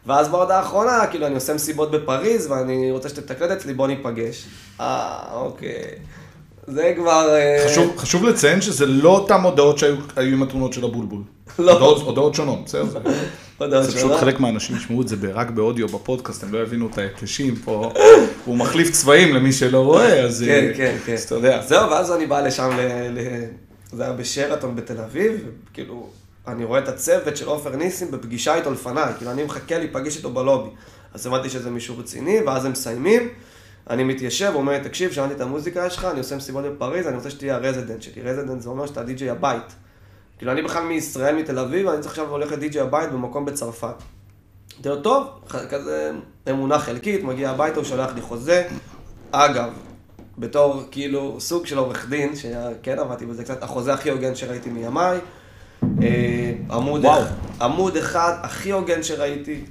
ואז 0.06 0.28
בהודעה 0.28 0.58
האחרונה, 0.60 1.08
כאילו, 1.08 1.28
אני 1.28 1.36
עושה 1.36 1.54
מסיבות 1.54 1.92
בפריז, 1.92 2.52
ואני 2.52 2.92
רוצה 2.92 3.10
שתתקלט 3.10 3.52
אצלי, 3.52 3.74
בוא 3.74 3.88
ניפגש. 3.88 4.46
אה, 4.80 5.20
אוקיי. 5.34 5.96
זה 6.68 6.94
כבר... 6.98 7.36
אה, 7.36 7.66
חשוב, 7.70 7.98
חשוב 7.98 8.26
לציין 8.26 8.62
שזה 8.62 8.86
לא 8.86 9.10
אותן 9.10 9.42
הודעות 9.42 9.78
שהיו 9.78 9.96
היו 10.16 10.34
עם 10.34 10.44
התמונות 10.44 10.74
של 10.74 10.86
הבולבול. 10.86 11.22
לא. 11.60 11.72
הודעות, 11.72 12.02
הודעות 12.02 12.36
שונות, 12.36 12.60
בסדר? 12.66 13.00
זה, 13.68 13.98
פשוט. 13.98 14.12
חלק 14.20 14.40
מהאנשים 14.40 14.76
ישמעו 14.76 15.02
את 15.02 15.08
זה 15.08 15.16
רק 15.34 15.50
באודיו 15.50 15.88
בפודקאסט, 15.88 16.44
הם 16.44 16.54
לא 16.54 16.60
יבינו 16.60 16.88
את 16.88 16.98
ההיקשים 16.98 17.56
פה. 17.56 17.94
הוא 18.46 18.58
מחליף 18.58 18.92
צבעים 18.92 19.36
למי 19.36 19.52
שלא 19.52 19.86
רואה, 19.86 20.24
אז... 20.24 20.44
כן, 20.48 20.72
כן, 20.78 20.96
כן. 21.06 21.14
אז 21.14 21.24
אתה 21.24 21.36
יודע. 21.36 21.62
זהו, 21.62 21.90
ואז 21.90 22.12
אני 22.12 22.26
בא 22.26 22.42
לשם. 22.42 22.70
זה 23.92 24.04
היה 24.04 24.14
בשרתון 24.14 24.76
בתל 24.76 25.02
אביב, 25.02 25.46
וכאילו, 25.72 26.10
אני 26.48 26.64
רואה 26.64 26.80
את 26.80 26.88
הצוות 26.88 27.38
של 27.38 27.48
עופר 27.48 27.76
ניסים 27.76 28.12
בפגישה 28.12 28.56
איתו 28.56 28.72
לפניי, 28.72 29.14
כאילו, 29.18 29.32
אני 29.32 29.44
מחכה 29.44 29.78
להיפגש 29.78 30.18
איתו 30.18 30.30
בלובי. 30.30 30.70
אז 31.14 31.28
הבנתי 31.28 31.50
שזה 31.50 31.70
מישהו 31.70 31.98
רציני, 31.98 32.40
ואז 32.46 32.66
הם 32.66 32.72
מסיימים, 32.72 33.30
אני 33.90 34.04
מתיישב, 34.04 34.52
אומר 34.56 34.74
לי, 34.74 34.80
תקשיב, 34.80 35.12
שמעתי 35.12 35.34
את 35.34 35.42
המוזיקה 35.42 35.90
שלך, 35.90 36.06
אני 36.06 36.20
עושה 36.20 36.36
מסיבות 36.36 36.66
בפריז, 36.66 37.08
אני 37.08 37.16
רוצה 37.16 37.30
שתהיה 37.30 37.56
הרזידנט 37.56 38.02
שלי. 38.02 38.22
רזידנט 38.22 38.62
זה 38.62 38.70
אומר 38.70 38.86
שאתה 38.86 39.04
די.ג'יי 39.04 39.30
הבית. 39.30 39.76
כאילו, 40.40 40.52
אני 40.52 40.62
בכלל 40.62 40.84
מישראל, 40.84 41.36
מתל 41.36 41.60
אביב, 41.60 41.88
ואני 41.88 42.02
צריך 42.02 42.20
עכשיו 42.20 42.38
ללכת 42.38 42.60
די.ג'יי 42.60 42.82
הבית 42.82 43.12
במקום 43.12 43.46
בצרפת. 43.46 43.96
אמרתי 44.74 44.90
לו, 44.90 45.02
טוב, 45.02 45.28
כזה 45.70 46.12
אמונה 46.50 46.80
חלקית, 46.80 47.24
מגיע 47.24 47.50
הביתה, 47.50 47.76
הוא 47.76 47.84
שולח 47.84 48.12
לי 48.16 48.22
חוזה. 48.22 48.68
אגב, 49.32 49.70
בתור 50.38 50.84
כאילו 50.92 51.36
סוג 51.40 51.66
של 51.66 51.78
עורך 51.78 52.10
דין, 52.10 52.36
שכן 52.36 53.00
עבדתי 53.00 53.26
בזה 53.26 53.44
קצת, 53.44 53.64
החוזה 53.64 53.94
הכי 53.94 54.10
הוגן 54.10 54.36
שראיתי 54.36 54.70
מימיי. 54.70 55.20
אה, 55.84 56.54
עמוד, 56.72 57.06
וואו. 57.06 57.22
עמוד 57.62 57.98
אחד 57.98 58.34
הכי 58.42 58.72
הוגן 58.72 59.04
שראיתי. 59.04 59.66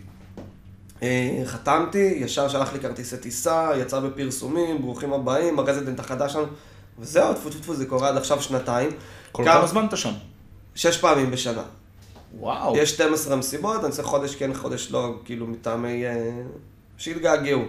אה, 1.03 1.43
חתמתי, 1.45 2.15
ישר 2.17 2.49
שלח 2.49 2.73
לי 2.73 2.81
כרטיסי 2.81 3.17
טיסה, 3.17 3.71
יצא 3.77 4.01
בפרסומים, 4.01 4.83
ברוכים 4.83 5.13
הבאים, 5.13 5.59
הרזידנט 5.59 6.01
החדש 6.01 6.33
שלנו, 6.33 6.47
וזהו, 6.99 7.35
טפו 7.35 7.51
טפו 7.51 7.61
טפו, 7.61 7.75
זה 7.75 7.87
קורה 7.87 8.09
עד 8.09 8.17
עכשיו 8.17 8.43
שנתיים. 8.43 8.91
כל 9.33 9.45
כמה 9.45 9.67
זמן 9.67 9.87
אתה 9.87 9.97
שם? 9.97 10.13
שש 10.79 10.97
פעמים 10.97 11.31
בשנה. 11.31 11.62
וואו. 12.38 12.77
יש 12.77 12.91
12 12.91 13.37
מסיבות, 13.37 13.85
אני 13.85 13.93
צריך 13.93 14.09
חודש 14.09 14.35
כן, 14.35 14.55
חודש 14.55 14.91
לא, 14.91 15.14
כאילו 15.25 15.47
מטעמי... 15.47 16.07
אה, 16.07 16.31
שהתגעגעו. 16.99 17.62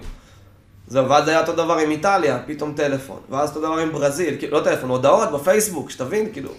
זהו, 0.87 1.09
ואז 1.09 1.27
היה 1.27 1.41
אותו 1.41 1.53
דבר 1.53 1.77
עם 1.77 1.91
איטליה, 1.91 2.39
פתאום 2.47 2.73
טלפון. 2.75 3.19
ואז 3.29 3.49
אותו 3.49 3.61
דבר 3.61 3.77
עם 3.77 3.91
ברזיל, 3.91 4.35
כאילו, 4.39 4.59
לא 4.59 4.63
טלפון, 4.63 4.89
הודעות 4.89 5.31
בפייסבוק, 5.31 5.89
שתבין, 5.89 6.29
כאילו. 6.33 6.51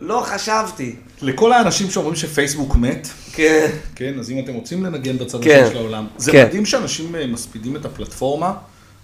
לא 0.00 0.22
חשבתי. 0.26 0.96
לכל 1.22 1.52
האנשים 1.52 1.90
שאומרים 1.90 2.16
שפייסבוק 2.16 2.76
מת, 2.76 3.08
כן. 3.32 3.70
כן, 3.94 4.18
אז 4.18 4.30
אם 4.30 4.44
אתם 4.44 4.54
רוצים 4.54 4.84
לנגן 4.84 5.18
בצד 5.18 5.44
כן. 5.44 5.62
השני 5.62 5.70
של 5.70 5.78
העולם, 5.78 6.06
זה 6.16 6.32
כן. 6.32 6.46
מדהים 6.46 6.66
שאנשים 6.66 7.16
אה, 7.16 7.26
מספידים 7.26 7.76
את 7.76 7.84
הפלטפורמה, 7.84 8.54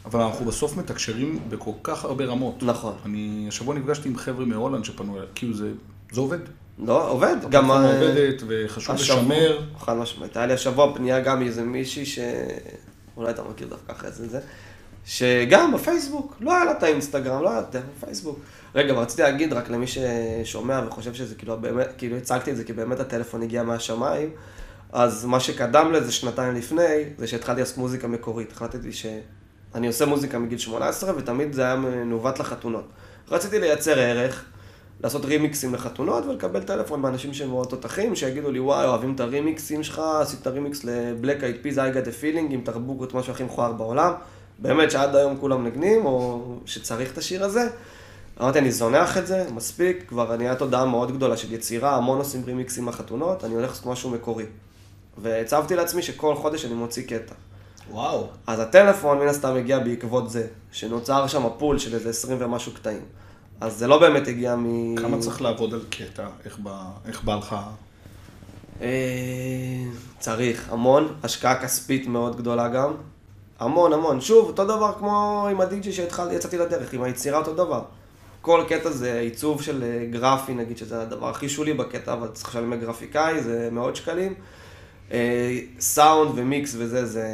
אבל 0.05 0.21
אנחנו 0.21 0.45
בסוף 0.45 0.77
מתקשרים 0.77 1.39
בכל 1.49 1.73
כך 1.83 2.05
הרבה 2.05 2.25
רמות. 2.25 2.63
נכון. 2.63 2.95
אני 3.05 3.45
השבוע 3.49 3.75
נפגשתי 3.75 4.09
עם 4.09 4.17
חבר'ה 4.17 4.45
מהולנד 4.45 4.85
שפנו 4.85 5.17
אליי, 5.17 5.27
כאילו 5.35 5.55
זה, 5.55 5.71
זה 6.13 6.21
עובד. 6.21 6.39
לא, 6.79 7.11
עובד. 7.11 7.37
גם... 7.51 7.71
הפלטפורמה 7.71 7.87
אה, 7.91 8.01
עובדת 8.09 8.43
וחשוב 8.47 8.95
השבוע- 8.95 9.21
לשמר. 9.23 9.59
חד 9.79 9.97
משמעית. 9.97 10.37
היה 10.37 10.47
לי 10.47 10.53
השבוע 10.53 10.95
פנייה 10.95 11.21
גם 11.21 11.39
מאיזה 11.41 11.63
מישהי 11.63 12.07
ש... 12.07 12.19
אולי 13.17 13.31
אתה 13.31 13.43
מכיר 13.43 13.69
דווקא 13.69 13.93
אחרי 13.93 14.11
זה, 14.11 14.29
זה. 14.29 14.41
שגם 15.07 15.73
בפייסבוק, 15.75 16.37
לא 16.41 16.57
היה 16.57 16.65
לה 16.65 16.71
את 16.73 16.83
האינסטגרם, 16.83 17.43
לא 17.43 17.51
היה 17.51 17.61
לה 17.61 17.67
את 17.71 17.77
הפייסבוק. 17.99 18.39
רגע, 18.75 18.93
רציתי 18.93 19.23
להגיד 19.23 19.53
רק 19.53 19.71
למי 19.71 19.87
ששומע 19.87 20.81
וחושב 20.87 21.15
שזה 21.15 21.35
כאילו 21.35 21.57
באמת, 21.57 21.89
כאילו 21.99 22.17
הצגתי 22.17 22.51
את 22.51 22.57
זה 22.57 22.65
כי 22.65 22.73
באמת 22.73 23.01
הטלפון 23.01 23.43
הגיע 23.43 23.63
מהשמיים, 23.63 24.31
אז 24.93 25.25
מה 25.25 25.41
שקדם 25.41 25.93
לזה 25.93 26.13
שנתיים 26.13 26.55
לפני, 26.55 26.83
זה 27.19 27.27
שהתחלתי 27.27 27.61
לעשות 27.61 27.79
מוזיקה 27.79 28.07
מקורית. 28.09 28.53
החלטתי 28.53 28.93
שאני 28.93 29.87
עושה 29.87 30.07
מוזיקה 30.07 30.39
מגיל 30.39 30.59
18 30.59 31.13
ותמיד 31.17 31.53
זה 31.53 31.63
היה 31.63 31.77
מנווט 31.77 32.39
לחתונות. 32.39 32.85
רציתי 33.31 33.59
לייצר 33.59 33.99
ערך, 33.99 34.45
לעשות 35.05 35.25
רימיקסים 35.25 35.75
לחתונות 35.75 36.27
ולקבל 36.27 36.63
טלפון 36.63 37.01
מאנשים 37.01 37.35
שהם 37.35 37.49
מאוד 37.49 37.67
תותחים, 37.67 38.17
שיגידו 38.17 38.51
לי, 38.51 38.61
וואי, 38.61 38.87
אוהבים 38.87 39.15
את 39.15 39.21
הרימיקסים 39.21 39.83
שלך, 39.83 39.99
עשית 40.21 40.47
רימיקס 40.47 40.85
לבלק 40.85 41.45
אייד 41.45 41.57
פיז, 41.63 41.79
I 41.79 41.81
got 41.81 42.07
a 42.07 42.23
feeling, 42.23 42.53
עם 42.53 42.61
תרבוקות, 42.65 43.15
משהו 43.15 43.33
הכי 43.33 43.45
מכוער 43.45 43.73
בעולם. 43.73 44.13
באמת 44.59 44.91
שעד 44.91 45.17
היום 45.17 45.37
כולם 45.37 45.67
נגנים, 45.67 46.07
או 46.07 46.43
שצריך 46.67 47.13
את 47.13 47.19
השיר 47.19 47.45
הזה. 47.45 47.69
אמרתי, 48.41 48.59
אני 48.59 48.73
זונח 48.73 49.19
את 49.19 49.27
זה, 49.27 49.45
מספיק, 49.55 50.05
כבר 50.09 50.37
נהיה 50.37 50.55
תודעה 50.55 50.85
מאוד 50.85 51.13
גדולה 51.13 51.37
של 51.37 51.53
יצירה, 51.53 51.97
המון 51.97 52.19
עושים 52.19 52.43
רימיקסים 52.45 52.89
לחתונות, 52.89 53.45
אני 53.45 53.55
הולך 53.55 53.71
לעשות 53.71 53.87
משהו 53.87 54.11
מקורי. 54.11 54.45
והצבתי 55.19 55.77
לעצמי 55.77 56.03
שכל 56.03 56.35
חודש 56.35 56.65
אני 56.65 56.75
מוציא 56.75 57.03
קטע. 57.07 57.35
וואו. 57.91 58.27
אז 58.47 58.61
הטלפון 58.61 59.19
מן 59.19 59.29
הסתם 59.29 59.57
הגיע 59.57 59.79
בעקבות 59.79 60.31
זה, 60.31 60.47
שנוצר 60.73 61.27
שם 61.27 61.47
פול 61.59 61.79
של 61.79 61.95
איזה 61.95 62.11
20 62.11 62.39
ומשהו 62.41 62.73
קטעים. 62.73 63.03
אז 63.61 63.79
זה 63.79 63.87
לא 63.87 63.99
באמת 63.99 64.29
הגיע 64.29 64.57
מ... 64.57 64.97
כמה 64.97 65.19
צריך 65.19 65.43
לעבוד 65.43 65.75
על 65.75 65.83
קטע, 65.91 66.27
איך 66.45 66.59
בא, 66.59 66.85
איך 67.07 67.25
בא 67.25 67.35
לך 67.35 67.57
אה, 68.81 69.85
צריך, 70.19 70.73
המון, 70.73 71.15
השקעה 71.23 71.63
כספית 71.63 72.07
מאוד 72.07 72.37
גדולה 72.37 72.69
גם. 72.69 72.93
המון, 73.59 73.93
המון. 73.93 74.21
שוב, 74.21 74.49
אותו 74.49 74.65
דבר 74.65 74.93
כמו 74.99 75.47
עם 75.51 75.61
הדי.ג'י 75.61 75.93
שיצאתי 75.93 76.59
לדרך, 76.59 76.93
עם 76.93 77.03
היצירה 77.03 77.39
אותו 77.39 77.55
דבר. 77.55 77.83
כל 78.41 78.65
קטע 78.69 78.91
זה 78.91 79.19
עיצוב 79.21 79.63
של 79.63 79.83
אה, 79.83 80.07
גרפי, 80.11 80.55
נגיד, 80.55 80.79
שזה 80.79 81.03
הדבר 81.03 81.29
הכי 81.29 81.49
שולי 81.49 81.73
בקטע, 81.73 82.13
אבל 82.13 82.29
צריך 82.29 82.49
לשלם 82.49 82.73
לגרפיקאי, 82.73 83.43
זה 83.43 83.69
מאות 83.73 83.97
שקלים. 83.97 84.35
אה, 85.13 85.59
סאונד 85.81 86.31
ומיקס 86.35 86.75
וזה, 86.79 87.07
זה 87.07 87.29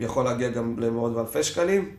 יכול 0.00 0.24
להגיע 0.24 0.48
גם 0.48 0.78
למאות 0.78 1.12
ואלפי 1.16 1.42
שקלים. 1.42 1.90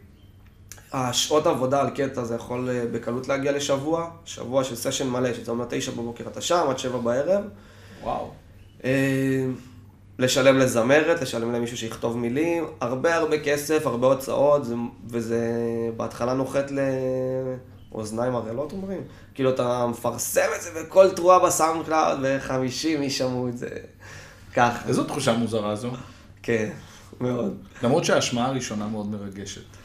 השעות 0.97 1.47
עבודה 1.47 1.81
על 1.81 1.89
קטע 1.89 2.23
זה 2.23 2.35
יכול 2.35 2.69
אה, 2.69 2.85
בקלות 2.91 3.27
להגיע 3.27 3.51
לשבוע, 3.51 4.09
שבוע 4.25 4.63
של 4.63 4.75
סשן 4.75 5.09
מלא, 5.09 5.33
שזה 5.33 5.51
אומר 5.51 5.65
תשע 5.69 5.91
בבוקר 5.91 6.23
אתה 6.27 6.41
שם, 6.41 6.65
עד 6.69 6.79
שבע 6.79 6.97
בערב. 6.97 7.43
וואו. 8.03 8.31
לשלם 10.19 10.57
לזמרת, 10.57 11.21
לשלם 11.21 11.51
למישהו 11.51 11.77
שיכתוב 11.77 12.17
מילים, 12.17 12.65
הרבה 12.81 13.15
הרבה 13.15 13.39
כסף, 13.39 13.87
הרבה 13.87 14.07
הוצאות, 14.07 14.65
זה, 14.65 14.75
וזה 15.07 15.41
בהתחלה 15.97 16.33
נוחת 16.33 16.71
לאוזניים 17.91 18.35
ערלות 18.35 18.71
אומרים. 18.71 19.01
כאילו 19.33 19.49
אתה 19.49 19.87
מפרסם 19.89 20.47
את 20.55 20.61
זה 20.61 20.69
וקול 20.75 21.09
תרועה 21.09 21.39
ב 21.39 21.85
SoundCloud 21.85 22.19
וחמישים 22.21 23.01
איש 23.01 23.17
שמעו 23.17 23.47
את 23.47 23.57
זה. 23.57 23.69
ככה. 24.53 24.87
איזו 24.87 25.03
תחושה 25.03 25.33
מוזרה 25.33 25.75
זו. 25.75 25.89
כן, 26.43 26.69
מאוד. 27.21 27.57
למרות 27.83 28.05
שההשמעה 28.05 28.45
הראשונה 28.45 28.87
מאוד 28.87 29.11
מרגשת. 29.11 29.84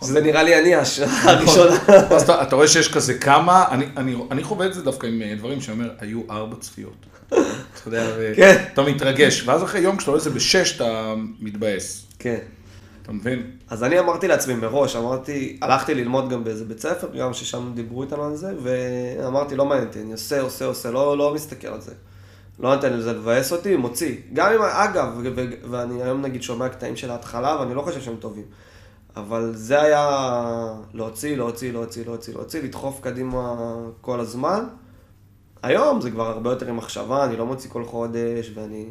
זה 0.00 0.20
נראה 0.20 0.42
לי 0.42 0.58
אני 0.58 0.74
נכון. 0.76 1.28
הראשונה. 1.30 1.76
אז 2.16 2.30
אתה 2.30 2.56
רואה 2.56 2.68
שיש 2.68 2.92
כזה 2.92 3.14
כמה, 3.18 3.64
אני- 3.70 3.86
אני 3.96 4.16
אני 4.30 4.42
חווה 4.44 4.66
את 4.66 4.74
זה 4.74 4.82
דווקא 4.82 5.06
עם 5.06 5.22
אה, 5.22 5.34
דברים 5.38 5.60
שאני 5.60 5.78
אומר, 5.78 5.90
היו 6.00 6.20
ארבע 6.30 6.56
צפיות. 6.60 7.06
אתה 7.28 7.38
יודע, 7.86 8.06
כן. 8.36 8.64
אתה 8.72 8.82
מתרגש, 8.82 9.42
ואז 9.46 9.62
אחרי 9.62 9.80
יום 9.80 9.96
כשאתה 9.96 10.10
רואה 10.10 10.18
את 10.18 10.24
זה 10.24 10.30
בשש 10.30 10.76
אתה 10.76 11.14
מתבאס. 11.40 12.02
כן. 12.18 12.38
אתה 13.02 13.12
מבין? 13.12 13.42
אז 13.70 13.84
אני 13.84 13.98
אמרתי 13.98 14.28
לעצמי 14.28 14.54
מראש, 14.54 14.96
אמרתי, 14.96 15.58
הלכתי 15.62 15.94
ללמוד 15.94 16.30
גם 16.30 16.44
באיזה 16.44 16.64
בית 16.64 16.80
ספר, 16.80 17.08
גם 17.18 17.34
ששם 17.34 17.70
דיברו 17.74 18.02
איתנו 18.02 18.24
על 18.24 18.36
זה, 18.36 18.52
ואמרתי, 18.62 19.56
לא 19.56 19.64
מעניין 19.64 19.86
אותי, 19.88 20.00
אני 20.00 20.12
עושה, 20.12 20.40
עושה, 20.40 20.64
עושה, 20.64 20.90
לא, 20.90 21.18
לא 21.18 21.34
מסתכל 21.34 21.68
על 21.68 21.80
זה. 21.80 21.92
לא 22.60 22.74
נותן 22.74 22.92
לזה 22.92 23.12
לבאס 23.12 23.52
אותי, 23.52 23.76
מוציא. 23.76 24.14
גם 24.32 24.52
אם, 24.52 24.62
אגב, 24.62 25.08
ואני 25.70 26.02
היום 26.02 26.22
נגיד 26.22 26.42
שומע 26.42 26.68
קטעים 26.68 26.96
של 26.96 27.10
ההתחלה, 27.10 27.56
ואני 27.60 27.74
לא 27.74 27.82
חושב 27.82 28.00
שהם 28.00 28.16
טובים. 28.20 28.44
אבל 29.18 29.52
זה 29.54 29.82
היה 29.82 30.74
להוציא, 30.94 31.36
להוציא, 31.36 31.72
להוציא, 31.72 32.04
להוציא, 32.04 32.34
להוציא, 32.34 32.62
לדחוף 32.62 33.00
קדימה 33.00 33.74
כל 34.00 34.20
הזמן. 34.20 34.64
היום 35.62 36.00
זה 36.00 36.10
כבר 36.10 36.26
הרבה 36.26 36.50
יותר 36.50 36.68
עם 36.68 36.76
מחשבה, 36.76 37.24
אני 37.24 37.36
לא 37.36 37.46
מוציא 37.46 37.70
כל 37.70 37.84
חודש, 37.84 38.50
ואני... 38.54 38.86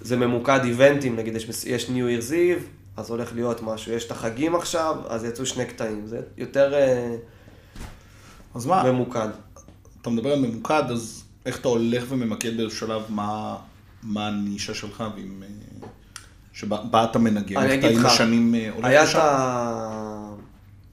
זה 0.00 0.16
ממוקד 0.16 0.60
איבנטים, 0.64 1.16
נגיד 1.16 1.36
יש, 1.36 1.64
יש 1.66 1.86
New 1.86 1.90
Year's 1.90 2.30
Eve, 2.30 2.62
אז 2.96 3.10
הולך 3.10 3.34
להיות 3.34 3.62
משהו. 3.62 3.92
יש 3.92 4.06
את 4.06 4.10
החגים 4.10 4.54
עכשיו, 4.54 4.96
אז 5.08 5.24
יצאו 5.24 5.46
שני 5.46 5.66
קטעים. 5.66 6.06
זה 6.06 6.20
יותר 6.36 6.74
אה, 6.74 7.16
אז 8.54 8.66
מה, 8.66 8.92
ממוקד. 8.92 9.28
אתה 10.02 10.10
מדבר 10.10 10.32
על 10.32 10.38
ממוקד, 10.38 10.82
אז 10.90 11.24
איך 11.46 11.60
אתה 11.60 11.68
הולך 11.68 12.04
וממקד 12.08 12.56
באיזשהו 12.56 12.78
שלב 12.78 13.02
מה 13.08 13.56
מה 14.02 14.26
הנישה 14.26 14.74
שלך, 14.74 15.04
ועם... 15.16 15.42
אה, 16.56 16.60
שבה 16.60 16.76
בה 16.90 17.04
אתה 17.04 17.18
מנגן, 17.18 17.56
אני 17.56 17.72
איך 17.72 17.78
אתה 17.78 17.86
אגיד 17.86 17.98
עם 17.98 18.04
לך, 18.04 18.12
השנים 18.12 18.54
אה, 18.54 18.70
הולך 18.74 18.84
היה 18.86 19.02
לשם? 19.02 19.20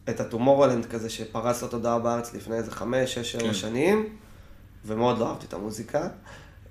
את 0.09 0.19
הטומורלנד 0.19 0.85
כזה 0.85 1.09
שפרס 1.09 1.63
לתודעה 1.63 1.99
בארץ 1.99 2.33
לפני 2.33 2.55
איזה 2.55 2.71
חמש, 2.71 3.13
שש, 3.13 3.31
שבע 3.31 3.41
כן. 3.41 3.53
שנים, 3.53 4.05
ומאוד 4.85 5.19
לא 5.19 5.29
אהבתי 5.29 5.45
את 5.45 5.53
המוזיקה. 5.53 6.07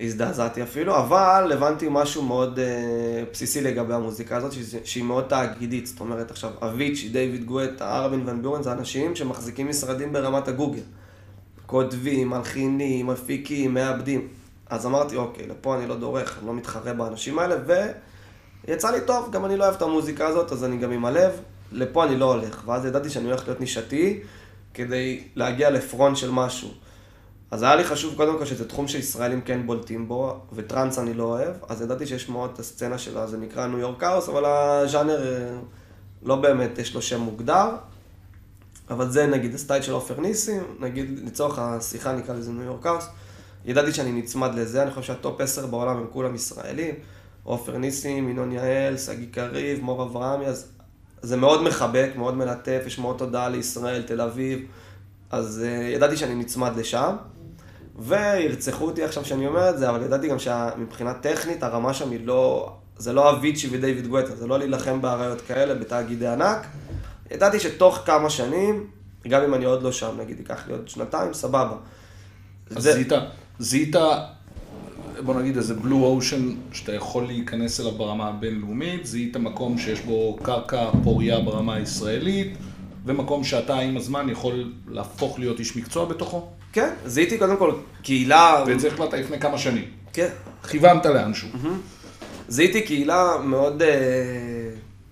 הזדעזעתי 0.01 0.63
אפילו, 0.63 0.99
אבל 0.99 1.51
הבנתי 1.55 1.87
משהו 1.91 2.23
מאוד 2.23 2.59
uh, 2.59 3.33
בסיסי 3.33 3.61
לגבי 3.61 3.95
המוזיקה 3.95 4.37
הזאת, 4.37 4.53
שזה, 4.53 4.79
שהיא 4.85 5.05
מאוד 5.05 5.25
תאגידית. 5.25 5.87
זאת 5.87 6.01
אומרת, 6.01 6.31
עכשיו, 6.31 6.51
אביצ'י, 6.63 7.09
דיוויד 7.09 7.45
גואטה, 7.45 7.99
ארבין 7.99 8.29
ון 8.29 8.43
ביורן, 8.43 8.63
זה 8.63 8.73
אנשים 8.73 9.17
שמחזיקים 9.17 9.69
משרדים 9.69 10.13
ברמת 10.13 10.49
הגוגל. 10.49 10.81
כותבים, 11.67 12.29
מלחינים, 12.29 13.07
מפיקים, 13.07 13.75
מעבדים. 13.75 14.29
אז 14.71 14.87
אמרתי, 14.87 15.17
אוקיי, 15.17 15.47
לפה 15.47 15.77
אני 15.77 15.87
לא 15.87 15.97
דורך, 15.97 16.39
אני 16.39 16.47
לא 16.47 16.55
מתחרה 16.55 16.93
באנשים 16.93 17.39
האלה, 17.39 17.57
ויצא 18.65 18.91
לי 18.91 19.01
טוב, 19.07 19.31
גם 19.33 19.45
אני 19.45 19.57
לא 19.57 19.65
אוהב 19.65 19.75
את 19.75 19.83
המוזיקה 19.83 20.27
הזאת, 20.27 20.53
אז 20.53 20.65
אני 20.65 20.77
גם 20.77 20.91
עם 20.91 21.05
הלב, 21.05 21.33
לפה 21.73 22.05
אני 22.05 22.17
לא 22.17 22.33
הולך. 22.35 22.63
ואז 22.67 22.85
ידעתי 22.85 23.11
שאני 23.11 23.27
הולך 23.27 23.47
להיות 23.47 23.61
נישתי, 23.61 24.21
כדי 24.75 25.25
להגיע 25.37 25.71
ל 25.71 25.79
front 25.79 26.17
של 26.17 26.31
משהו. 26.31 26.69
אז 27.51 27.63
היה 27.63 27.77
לי 27.77 27.85
חשוב 27.85 28.15
קודם 28.17 28.39
כל 28.39 28.45
שזה 28.45 28.69
תחום 28.69 28.89
שישראלים 28.89 29.41
כן 29.41 29.67
בולטים 29.67 30.09
בו, 30.09 30.41
וטראנס 30.53 30.99
אני 30.99 31.15
לא 31.15 31.25
אוהב, 31.25 31.55
אז 31.69 31.83
ידעתי 31.83 32.07
שיש 32.07 32.29
מאוד 32.29 32.51
את 32.55 32.59
הסצנה 32.59 32.99
שלה, 32.99 33.27
זה 33.27 33.37
נקרא 33.37 33.67
ניו 33.67 33.79
יורק 33.79 34.03
האוס, 34.03 34.29
אבל 34.29 34.45
הז'אנר 34.45 35.27
אה, 35.27 35.59
לא 36.23 36.37
באמת 36.37 36.79
יש 36.79 36.95
לו 36.95 37.03
שם 37.03 37.21
מוגדר. 37.21 37.69
אבל 38.91 39.11
זה 39.11 39.27
נגיד 39.27 39.55
הסטייל 39.55 39.83
של 39.83 39.93
עופר 39.93 40.21
ניסים, 40.21 40.63
נגיד 40.81 41.21
לצורך 41.25 41.59
השיחה 41.59 42.13
נקרא 42.13 42.35
לזה 42.35 42.53
ניו 42.53 42.63
יורק 42.63 42.87
האוס. 42.87 43.05
ידעתי 43.65 43.93
שאני 43.93 44.13
נצמד 44.13 44.55
לזה, 44.55 44.83
אני 44.83 44.91
חושב 44.91 45.03
שה 45.03 45.22
top 45.22 45.41
10 45.41 45.67
בעולם 45.67 45.97
הם 45.97 46.07
כולם 46.13 46.35
ישראלים. 46.35 46.95
עופר 47.45 47.79
ניסים, 47.79 48.29
ינון 48.29 48.53
יעל, 48.53 48.99
שגיא 48.99 49.27
קריב, 49.31 49.81
מור 49.83 50.03
אברהמי, 50.03 50.47
אז 50.47 50.73
זה 51.23 51.37
מאוד 51.37 51.63
מחבק, 51.63 52.11
מאוד 52.17 52.37
מלטף, 52.37 52.83
יש 52.87 52.99
מאוד 52.99 53.19
תודעה 53.19 53.49
לישראל, 53.49 54.03
תל 54.03 54.21
אביב. 54.21 54.67
אז 55.31 55.65
uh, 55.65 55.95
ידעתי 55.97 56.17
שאני 56.17 56.35
נצמד 56.35 56.77
לשם. 56.77 57.17
וירצחו 57.99 58.85
אותי 58.85 59.05
עכשיו 59.05 59.25
שאני 59.25 59.47
אומר 59.47 59.71
את 59.71 59.79
זה, 59.79 59.91
אבל 59.91 60.03
ידעתי 60.03 60.29
גם 60.29 60.39
שמבחינה 60.39 61.15
טכנית 61.15 61.63
הרמה 61.63 61.95
שם 61.95 62.11
היא 62.11 62.27
לא... 62.27 62.73
זה 62.97 63.13
לא 63.13 63.31
אביצ'י 63.31 63.69
ודייוויד 63.71 64.07
גואטה, 64.07 64.37
זה 64.37 64.47
לא 64.47 64.59
להילחם 64.59 65.03
באריות 65.03 65.41
כאלה, 65.41 65.75
בתאגידי 65.75 66.27
ענק. 66.27 66.67
ידעתי 67.31 67.61
שתוך 67.61 67.99
כמה 68.07 68.31
שנים, 68.31 68.87
גם 69.29 69.43
אם 69.43 69.55
אני 69.55 69.65
עוד 69.65 69.83
לא 69.83 69.93
שם, 69.93 70.15
נגיד 70.19 70.39
ייקח 70.39 70.67
לי 70.67 70.73
עוד 70.73 70.89
שנתיים, 70.89 71.35
סבבה. 71.35 71.77
זיהית, 72.71 73.13
זיהית, 73.59 73.97
בוא 75.25 75.35
נגיד 75.35 75.57
איזה 75.57 75.75
בלו 75.75 76.05
אושן 76.05 76.55
שאתה 76.73 76.95
יכול 76.95 77.27
להיכנס 77.27 77.81
אליו 77.81 77.93
ברמה 77.93 78.29
הבינלאומית, 78.29 79.07
זיהית 79.07 79.37
מקום 79.37 79.79
שיש 79.79 80.01
בו 80.01 80.39
קרקע 80.43 80.91
פוריה 81.05 81.41
ברמה 81.41 81.75
הישראלית, 81.75 82.57
ומקום 83.07 83.45
שאתה 83.45 83.79
עם 83.79 83.97
הזמן 83.97 84.29
יכול 84.29 84.73
להפוך 84.89 85.39
להיות 85.39 85.59
איש 85.59 85.77
מקצוע 85.77 86.05
בתוכו, 86.05 86.49
כן, 86.73 86.95
זיהיתי 87.07 87.39
קודם 87.39 87.57
כל 87.57 87.75
קהילה... 88.03 88.65
ואת 88.67 88.81
זה 88.81 88.89
החלטת 88.89 89.15
לפני 89.15 89.41
כמה 89.41 89.59
שנים. 89.59 89.85
כן. 90.13 90.29
כיוונת 90.69 91.07
לאנשהו. 91.07 91.49
זיהיתי 92.49 92.83
קהילה 92.83 93.37
מאוד 93.45 93.83
אה, 93.83 93.89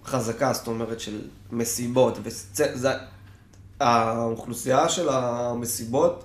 חזקה, 0.04 0.52
זאת 0.52 0.66
אומרת, 0.66 1.00
של 1.00 1.20
מסיבות. 1.52 2.18
וסצ... 2.22 2.60
זה... 2.74 2.90
האוכלוסייה 3.80 4.88
של 4.88 5.08
המסיבות 5.08 6.24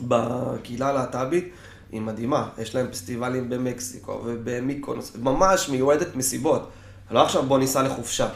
בקהילה 0.00 0.88
הלהט"בית 0.88 1.52
היא 1.92 2.00
מדהימה. 2.00 2.48
יש 2.58 2.74
להם 2.74 2.86
פסטיבלים 2.90 3.48
במקסיקו 3.50 4.20
ובמיקונוס, 4.24 5.12
ממש 5.16 5.68
מיועדת 5.68 6.16
מסיבות. 6.16 6.70
לא 7.10 7.22
עכשיו 7.22 7.42
בוא 7.42 7.58
ניסע 7.58 7.82
לחופשה. 7.82 8.28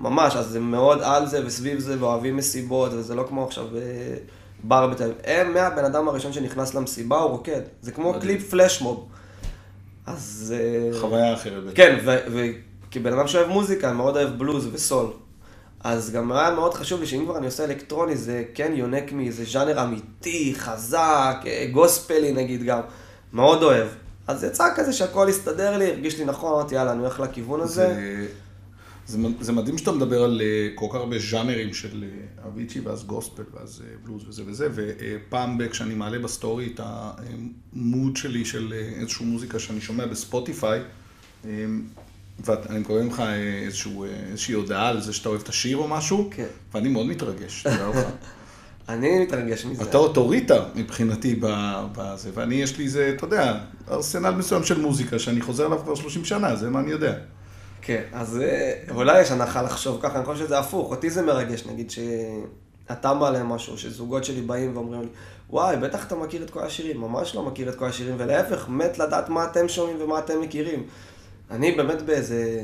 ממש, 0.00 0.36
אז 0.36 0.54
הם 0.54 0.70
מאוד 0.70 1.02
על 1.02 1.26
זה 1.26 1.46
וסביב 1.46 1.78
זה 1.78 1.96
ואוהבים 2.00 2.36
מסיבות, 2.36 2.92
וזה 2.92 3.14
לא 3.14 3.24
כמו 3.28 3.44
עכשיו 3.44 3.76
אה, 3.76 3.80
בר 4.64 4.86
בתל 4.86 5.04
אביב. 5.04 5.16
הם 5.24 5.54
מהבן 5.54 5.84
אדם 5.84 6.08
הראשון 6.08 6.32
שנכנס 6.32 6.74
למסיבה 6.74 7.18
הוא 7.18 7.30
רוקד. 7.30 7.60
זה 7.82 7.92
כמו 7.92 8.08
מדהים. 8.08 8.22
קליפ 8.22 8.50
פלשמוב. 8.50 9.08
אז... 10.06 10.54
אה, 10.56 11.00
חוויה 11.00 11.34
אחרת. 11.34 11.62
כן, 11.74 11.98
וכבן 12.04 13.12
אדם 13.12 13.28
שאוהב 13.28 13.48
מוזיקה, 13.48 13.88
אני 13.88 13.96
מאוד 13.96 14.16
אוהב 14.16 14.38
בלוז 14.38 14.68
וסול. 14.72 15.06
אז 15.84 16.10
גם 16.10 16.32
היה 16.32 16.50
מאוד 16.50 16.74
חשוב 16.74 17.00
לי 17.00 17.06
שאם 17.06 17.24
כבר 17.24 17.38
אני 17.38 17.46
עושה 17.46 17.64
אלקטרוני, 17.64 18.16
זה 18.16 18.44
כן 18.54 18.72
יונק 18.74 19.12
מאיזה 19.12 19.44
ז'אנר 19.44 19.82
אמיתי, 19.82 20.54
חזק, 20.56 21.36
אה, 21.46 21.66
גוספלי 21.72 22.32
נגיד 22.32 22.62
גם. 22.62 22.80
מאוד 23.32 23.62
אוהב. 23.62 23.88
אז 24.26 24.44
יצא 24.44 24.64
כזה 24.76 24.92
שהכל 24.92 25.28
הסתדר 25.28 25.78
לי, 25.78 25.86
הרגיש 25.86 26.18
לי 26.18 26.24
נכון, 26.24 26.52
אמרתי 26.52 26.74
יאללה, 26.74 26.92
אני 26.92 27.00
הולך 27.00 27.20
לכיוון 27.20 27.60
הזה. 27.60 27.86
זה, 29.06 29.18
זה, 29.18 29.28
זה 29.40 29.52
מדהים 29.52 29.78
שאתה 29.78 29.92
מדבר 29.92 30.22
על 30.22 30.40
אה, 30.44 30.68
כל 30.74 30.86
כך 30.90 30.94
הרבה 30.94 31.18
ז'אנרים 31.18 31.74
של 31.74 32.04
אה, 32.04 32.48
אביצ'י 32.48 32.80
ואז 32.80 33.04
גוספל 33.04 33.42
ואז 33.54 33.82
אה, 33.84 33.94
בלוז 34.04 34.28
וזה 34.28 34.42
וזה, 34.46 34.68
ופעם 34.74 35.58
ב- 35.58 35.66
כשאני 35.66 35.94
מעלה 35.94 36.18
בסטורי 36.18 36.72
את 36.74 36.80
ה 36.82 37.09
mood 37.09 38.16
שלי 38.16 38.44
של 38.44 38.72
איזושהי 38.72 39.26
מוזיקה 39.26 39.58
שאני 39.58 39.80
שומע 39.80 40.06
בספוטיפיי, 40.06 40.80
ואני 42.44 42.78
מקבל 42.78 43.02
ממך 43.02 43.22
איזשהו, 43.64 44.04
איזושהי 44.04 44.54
הודעה 44.54 44.88
על 44.88 45.00
זה 45.00 45.12
שאתה 45.12 45.28
אוהב 45.28 45.40
את 45.40 45.48
השיר 45.48 45.76
או 45.76 45.88
משהו, 45.88 46.28
כן. 46.30 46.46
ואני 46.74 46.88
מאוד 46.88 47.06
מתרגש, 47.06 47.62
תדע 47.62 47.88
לך. 47.88 47.98
אני 48.92 49.22
מתרגש 49.24 49.64
מזה. 49.64 49.82
אתה 49.82 49.98
אוטוריטה 49.98 50.64
מבחינתי 50.74 51.40
בזה, 51.92 52.30
ואני 52.34 52.54
יש 52.54 52.78
לי 52.78 52.84
איזה, 52.84 53.12
אתה 53.16 53.24
יודע, 53.24 53.58
ארסנל 53.90 54.30
מסוים 54.30 54.64
של 54.64 54.80
מוזיקה 54.80 55.18
שאני 55.18 55.40
חוזר 55.40 55.66
עליו 55.66 55.78
כבר 55.78 55.94
30 55.94 56.24
שנה, 56.24 56.56
זה 56.56 56.70
מה 56.70 56.80
אני 56.80 56.90
יודע. 56.90 57.14
כן, 57.82 58.02
אז 58.12 58.40
אה, 58.42 58.72
אולי 58.90 59.20
יש 59.20 59.30
הנחה 59.30 59.62
לחשוב 59.62 59.98
ככה, 60.02 60.18
אני 60.18 60.24
חושב 60.24 60.44
שזה 60.44 60.58
הפוך. 60.58 60.90
אותי 60.90 61.10
זה 61.10 61.22
מרגש, 61.22 61.66
נגיד 61.66 61.92
אתה 62.92 63.14
מעלה 63.14 63.42
משהו, 63.42 63.78
שזוגות 63.78 64.24
שלי 64.24 64.40
באים 64.40 64.76
ואומרים 64.76 65.00
לי, 65.00 65.08
וואי, 65.50 65.76
בטח 65.76 66.06
אתה 66.06 66.14
מכיר 66.14 66.42
את 66.42 66.50
כל 66.50 66.60
השירים, 66.60 67.00
ממש 67.00 67.34
לא 67.34 67.42
מכיר 67.42 67.68
את 67.68 67.74
כל 67.74 67.86
השירים, 67.86 68.14
ולהפך, 68.18 68.68
מת 68.68 68.98
לדעת 68.98 69.28
מה 69.28 69.44
אתם 69.44 69.68
שומעים 69.68 69.96
ומה 70.00 70.18
אתם 70.18 70.40
מכירים. 70.40 70.82
אני 71.50 71.72
באמת 71.72 72.02
באיזה 72.02 72.62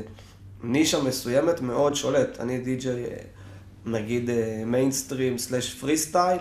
נישה 0.63 1.01
מסוימת 1.01 1.61
מאוד 1.61 1.95
שולט. 1.95 2.39
אני 2.39 2.57
די-ג'יי, 2.57 3.05
אה, 3.05 3.17
נגיד 3.87 4.29
מיינסטרים 4.65 5.37
slash 5.37 5.73
freestyle, 5.73 6.39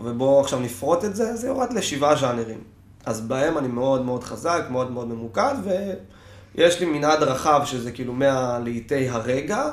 ובואו 0.00 0.40
עכשיו 0.40 0.60
נפרוט 0.60 1.04
את 1.04 1.16
זה, 1.16 1.36
זה 1.36 1.46
יורד 1.46 1.72
לשבעה 1.72 2.16
ז'אנרים. 2.16 2.58
אז 3.06 3.20
בהם 3.20 3.58
אני 3.58 3.68
מאוד 3.68 4.04
מאוד 4.04 4.24
חזק, 4.24 4.66
מאוד 4.70 4.90
מאוד 4.90 5.08
ממוקד, 5.08 5.54
ויש 6.54 6.80
לי 6.80 6.86
מנעד 6.86 7.22
רחב 7.22 7.62
שזה 7.64 7.92
כאילו 7.92 8.12
מהלהיטי 8.12 9.08
הרגע, 9.08 9.70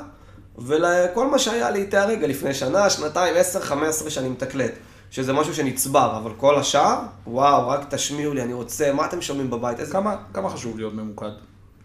ולכל 0.58 1.30
מה 1.30 1.38
שהיה 1.38 1.70
להיטי 1.70 1.96
הרגע 1.96 2.26
לפני 2.26 2.54
שנה, 2.54 2.90
שנתיים, 2.90 3.34
עשר, 3.36 3.60
חמש 3.60 3.88
עשרה 3.88 4.10
שאני 4.10 4.28
מתקלט. 4.28 4.72
שזה 5.10 5.32
משהו 5.32 5.54
שנצבר, 5.54 6.16
אבל 6.16 6.30
כל 6.36 6.58
השאר, 6.58 6.98
וואו, 7.26 7.68
רק 7.68 7.94
תשמיעו 7.94 8.34
לי, 8.34 8.42
אני 8.42 8.52
רוצה, 8.52 8.92
מה 8.92 9.06
אתם 9.06 9.22
שומעים 9.22 9.50
בבית? 9.50 9.80
איזה... 9.80 9.92
כמה, 9.92 10.16
כמה 10.32 10.50
חשוב 10.50 10.76
להיות 10.76 10.94
ממוקד? 10.94 11.30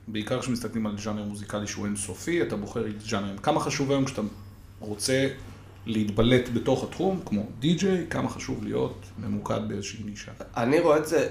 בעיקר 0.08 0.42
כשמסתכלים 0.42 0.88
על 0.88 0.98
ז'אנר 0.98 1.24
מוזיקלי 1.24 1.68
שהוא 1.68 1.86
אינסופי, 1.86 2.42
אתה 2.42 2.56
בוחר 2.56 2.84
ז'אנרים. 3.10 3.38
כמה 3.38 3.60
חשוב 3.60 3.92
היום 3.92 4.06
כשאתה 4.06 4.22
רוצה 4.84 5.28
להתבלט 5.86 6.50
בתוך 6.54 6.84
התחום, 6.84 7.20
כמו 7.26 7.44
די-ג'יי, 7.60 8.06
כמה 8.10 8.30
חשוב 8.30 8.64
להיות 8.64 9.06
ממוקד 9.18 9.60
באיזושהי 9.68 10.04
נישה? 10.04 10.32
אני 10.58 10.80
רואה 10.80 10.98
את 10.98 11.08
זה, 11.08 11.28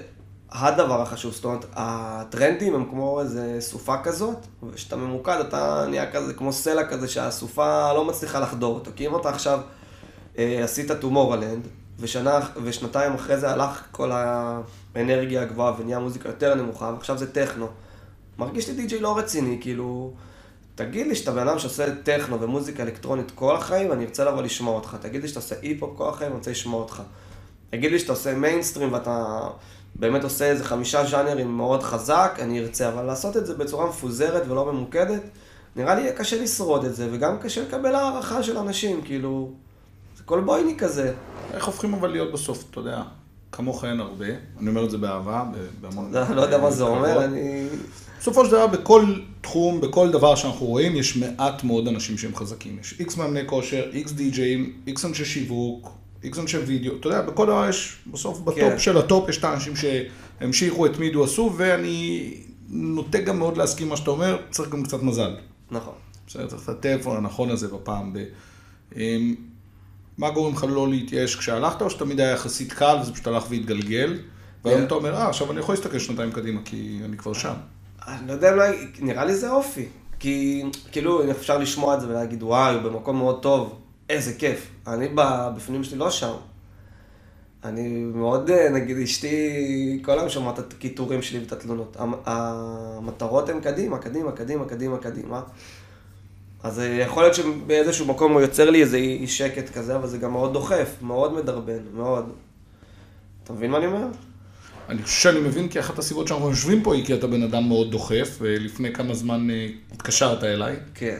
הדבר 0.51 1.01
החשוב, 1.01 1.33
זאת 1.33 1.45
אומרת, 1.45 1.65
הטרנדים 1.73 2.75
הם 2.75 2.85
כמו 2.89 3.21
איזה 3.21 3.57
סופה 3.59 3.95
כזאת, 4.03 4.37
וכשאתה 4.63 4.95
ממוקד 4.95 5.37
אתה 5.47 5.85
נהיה 5.89 6.11
כזה 6.11 6.33
כמו 6.33 6.53
סלע 6.53 6.87
כזה 6.87 7.07
שהסופה 7.07 7.93
לא 7.93 8.05
מצליחה 8.05 8.39
לחדור 8.39 8.75
אותו. 8.75 8.91
כי 8.95 9.07
אם 9.07 9.15
אתה 9.15 9.29
עכשיו 9.29 9.59
אה, 10.37 10.63
עשית 10.63 10.91
Tomorrowland, 10.91 11.67
ושנה, 11.99 12.39
ושנתיים 12.63 13.13
אחרי 13.13 13.37
זה 13.37 13.49
הלך 13.49 13.83
כל 13.91 14.11
האנרגיה 14.13 15.41
הגבוהה 15.41 15.73
ונהיה 15.79 15.99
מוזיקה 15.99 16.29
יותר 16.29 16.55
נמוכה, 16.55 16.85
ועכשיו 16.85 17.17
זה 17.17 17.31
טכנו. 17.31 17.67
מרגיש 18.37 18.69
לי 18.69 18.75
די.ג'יי 18.75 18.99
לא 18.99 19.17
רציני, 19.17 19.57
כאילו, 19.61 20.13
תגיד 20.75 21.07
לי 21.07 21.15
שאתה 21.15 21.31
בן 21.31 21.47
אדם 21.47 21.59
שעושה 21.59 21.95
טכנו 21.95 22.41
ומוזיקה 22.41 22.83
אלקטרונית 22.83 23.31
כל 23.31 23.55
החיים, 23.55 23.91
אני 23.91 24.05
ארצה 24.05 24.25
לבוא 24.25 24.41
לשמוע 24.41 24.75
אותך. 24.75 24.97
תגיד 25.01 25.21
לי 25.21 25.27
שאתה 25.27 25.39
עושה 25.39 25.55
היפ-הופ 25.63 25.97
כל 25.97 26.09
החיים, 26.09 26.31
אני 26.31 26.37
רוצה 26.37 26.51
לשמוע 26.51 26.81
אותך. 26.81 27.01
תגיד 27.69 27.91
לי 27.91 27.99
שאתה 27.99 28.11
עושה 28.11 28.35
מיינסטרים 28.35 28.93
ואתה 28.93 29.39
באמת 29.95 30.23
עושה 30.23 30.45
איזה 30.45 30.63
חמישה 30.63 31.05
ז'אנרים 31.05 31.57
מאוד 31.57 31.83
חזק, 31.83 32.37
אני 32.39 32.59
ארצה, 32.59 32.89
אבל 32.89 33.03
לעשות 33.03 33.37
את 33.37 33.45
זה 33.45 33.55
בצורה 33.55 33.89
מפוזרת 33.89 34.43
ולא 34.47 34.73
ממוקדת, 34.73 35.21
נראה 35.75 35.95
לי 35.95 36.01
יהיה 36.01 36.13
קשה 36.13 36.41
לשרוד 36.41 36.85
את 36.85 36.95
זה, 36.95 37.07
וגם 37.11 37.37
קשה 37.39 37.63
לקבל 37.63 37.95
הערכה 37.95 38.43
של 38.43 38.57
אנשים, 38.57 39.01
כאילו, 39.01 39.51
זה 40.17 40.23
כל 40.23 40.39
בינוני 40.39 40.77
כזה. 40.77 41.13
איך 41.53 41.65
הופכים 41.65 41.93
אבל 41.93 42.11
להיות 42.11 42.31
בסוף, 42.31 42.63
אתה 42.71 42.79
יודע, 42.79 43.01
כמוך 43.55 43.85
אין 43.85 43.99
הרבה, 43.99 44.25
אני 44.59 44.69
אומר 44.69 44.85
את 44.85 44.91
זה 44.91 44.97
באהבה, 44.97 45.43
בהמון... 45.81 46.11
לא 46.35 46.41
יודע 46.41 46.57
מה 46.57 46.71
זה 46.71 46.83
אומר, 46.83 47.25
אני... 47.25 47.65
בסופו 48.19 48.45
של 48.45 48.51
דבר, 48.51 48.67
בכל 48.67 49.05
תחום, 49.41 49.81
בכל 49.81 50.11
דבר 50.11 50.35
שאנחנו 50.35 50.65
רואים, 50.65 50.95
יש 50.95 51.17
מעט 51.17 51.63
מאוד 51.63 51.87
אנשים 51.87 52.17
שהם 52.17 52.35
חזקים. 52.35 52.77
יש 52.81 52.95
איקס 52.99 53.17
מאמני 53.17 53.41
כושר, 53.45 53.83
איקס 53.93 54.11
די-ג'אים, 54.11 54.73
איקס 54.87 55.05
אנשי 55.05 55.25
שיווק, 55.25 55.89
איקס 56.23 56.39
אנשי 56.39 56.57
וידאו. 56.57 56.95
אתה 56.99 57.07
יודע, 57.07 57.21
בכל 57.21 57.45
דבר 57.45 57.69
יש, 57.69 57.97
בסוף 58.07 58.39
ב 58.39 58.43
top 58.43 58.57
כן. 58.57 58.79
של 58.79 58.97
ה 58.97 59.05
top 59.05 59.29
יש 59.29 59.37
את 59.37 59.43
האנשים 59.43 59.73
שהמשיכו, 59.75 60.85
התמידו, 60.85 61.23
עשו, 61.23 61.53
ואני 61.57 62.33
נוטה 62.69 63.21
גם 63.21 63.39
מאוד 63.39 63.57
להסכים 63.57 63.89
מה 63.89 63.97
שאתה 63.97 64.11
אומר, 64.11 64.37
צריך 64.51 64.69
גם 64.69 64.83
קצת 64.83 65.03
מזל. 65.03 65.35
נכון. 65.71 65.93
בסדר, 66.27 66.47
צריך 66.47 66.63
את 66.63 66.69
הטלפון 66.69 67.17
הנכון 67.17 67.49
הזה 67.49 67.67
בפעם 67.67 68.13
ב... 68.13 68.19
מה 70.17 70.29
גורם 70.29 70.53
לך 70.53 70.65
לא 70.69 70.89
להתייאש 70.89 71.35
כשהלכת, 71.35 71.81
או 71.81 71.89
שתמיד 71.89 72.19
היה 72.19 72.31
יחסית 72.31 72.73
קל 72.73 72.97
וזה 73.01 73.13
פשוט 73.13 73.27
הלך 73.27 73.45
והתגלגל? 73.49 74.19
והיום 74.65 74.79
כן. 74.79 74.87
אתה 74.87 74.95
אומר, 74.95 75.15
אה, 75.15 75.29
עכשיו 75.29 75.51
אני 75.51 75.59
יכול 75.59 75.75
להסתכל 75.75 75.99
שנתיים 75.99 76.31
קדימה, 76.31 76.61
כי 76.65 76.99
אני 77.05 77.17
כבר 77.17 77.33
שם. 77.33 77.53
אני 78.07 78.27
לא 78.27 78.33
יודע, 78.33 78.53
אולי, 78.53 78.87
נראה 78.99 79.25
לי 79.25 79.35
זה 79.35 79.49
אופי. 79.49 79.85
כי 80.19 80.63
כאילו, 80.91 81.31
אפשר 81.31 81.57
לשמוע 81.57 81.95
את 81.95 82.01
זה 82.01 82.07
ולהגיד, 82.09 82.43
וואי, 82.43 82.73
הוא 82.73 82.81
במקום 82.81 83.17
מאוד 83.17 83.41
טוב, 83.41 83.79
איזה 84.09 84.33
כיף. 84.33 84.67
אני 84.87 85.07
בפנים 85.55 85.83
שלי 85.83 85.97
לא 85.97 86.11
שם. 86.11 86.33
אני 87.63 88.03
מאוד, 88.03 88.49
אה, 88.49 88.69
נגיד, 88.69 88.97
אשתי 88.97 89.37
כל 90.05 90.19
היום 90.19 90.29
שומעת 90.29 90.59
את 90.59 90.73
הקיטורים 90.73 91.21
שלי 91.21 91.39
ואת 91.39 91.51
התלונות. 91.51 91.97
המטרות 92.25 93.49
הן 93.49 93.61
קדימה, 93.61 93.97
קדימה, 93.97 94.31
קדימה, 94.31 94.65
קדימה, 94.65 94.97
קדימה. 94.97 95.41
אז 96.63 96.79
אה, 96.79 96.85
יכול 96.85 97.23
להיות 97.23 97.35
שבאיזשהו 97.35 98.05
מקום 98.05 98.31
הוא 98.31 98.41
יוצר 98.41 98.69
לי 98.69 98.81
איזה 98.81 98.97
אי 98.97 99.27
שקט 99.27 99.69
כזה, 99.69 99.95
אבל 99.95 100.07
זה 100.07 100.17
גם 100.17 100.31
מאוד 100.31 100.53
דוחף, 100.53 100.89
מאוד 101.01 101.33
מדרבן, 101.33 101.79
מאוד. 101.93 102.25
אתה 103.43 103.53
מבין 103.53 103.71
מה 103.71 103.77
אני 103.77 103.85
אומר? 103.85 104.07
אני 104.89 105.03
חושב 105.03 105.19
שאני 105.21 105.39
מבין, 105.39 105.67
כי 105.67 105.79
אחת 105.79 105.99
הסיבות 105.99 106.27
שאנחנו 106.27 106.49
יושבים 106.49 106.83
פה 106.83 106.95
היא 106.95 107.05
כי 107.05 107.13
אתה 107.13 107.27
בן 107.27 107.43
אדם 107.43 107.67
מאוד 107.67 107.91
דוחף, 107.91 108.37
ולפני 108.41 108.93
כמה 108.93 109.13
זמן 109.13 109.49
אה, 109.49 109.67
התקשרת 109.93 110.43
אליי. 110.43 110.75
כן. 110.93 111.17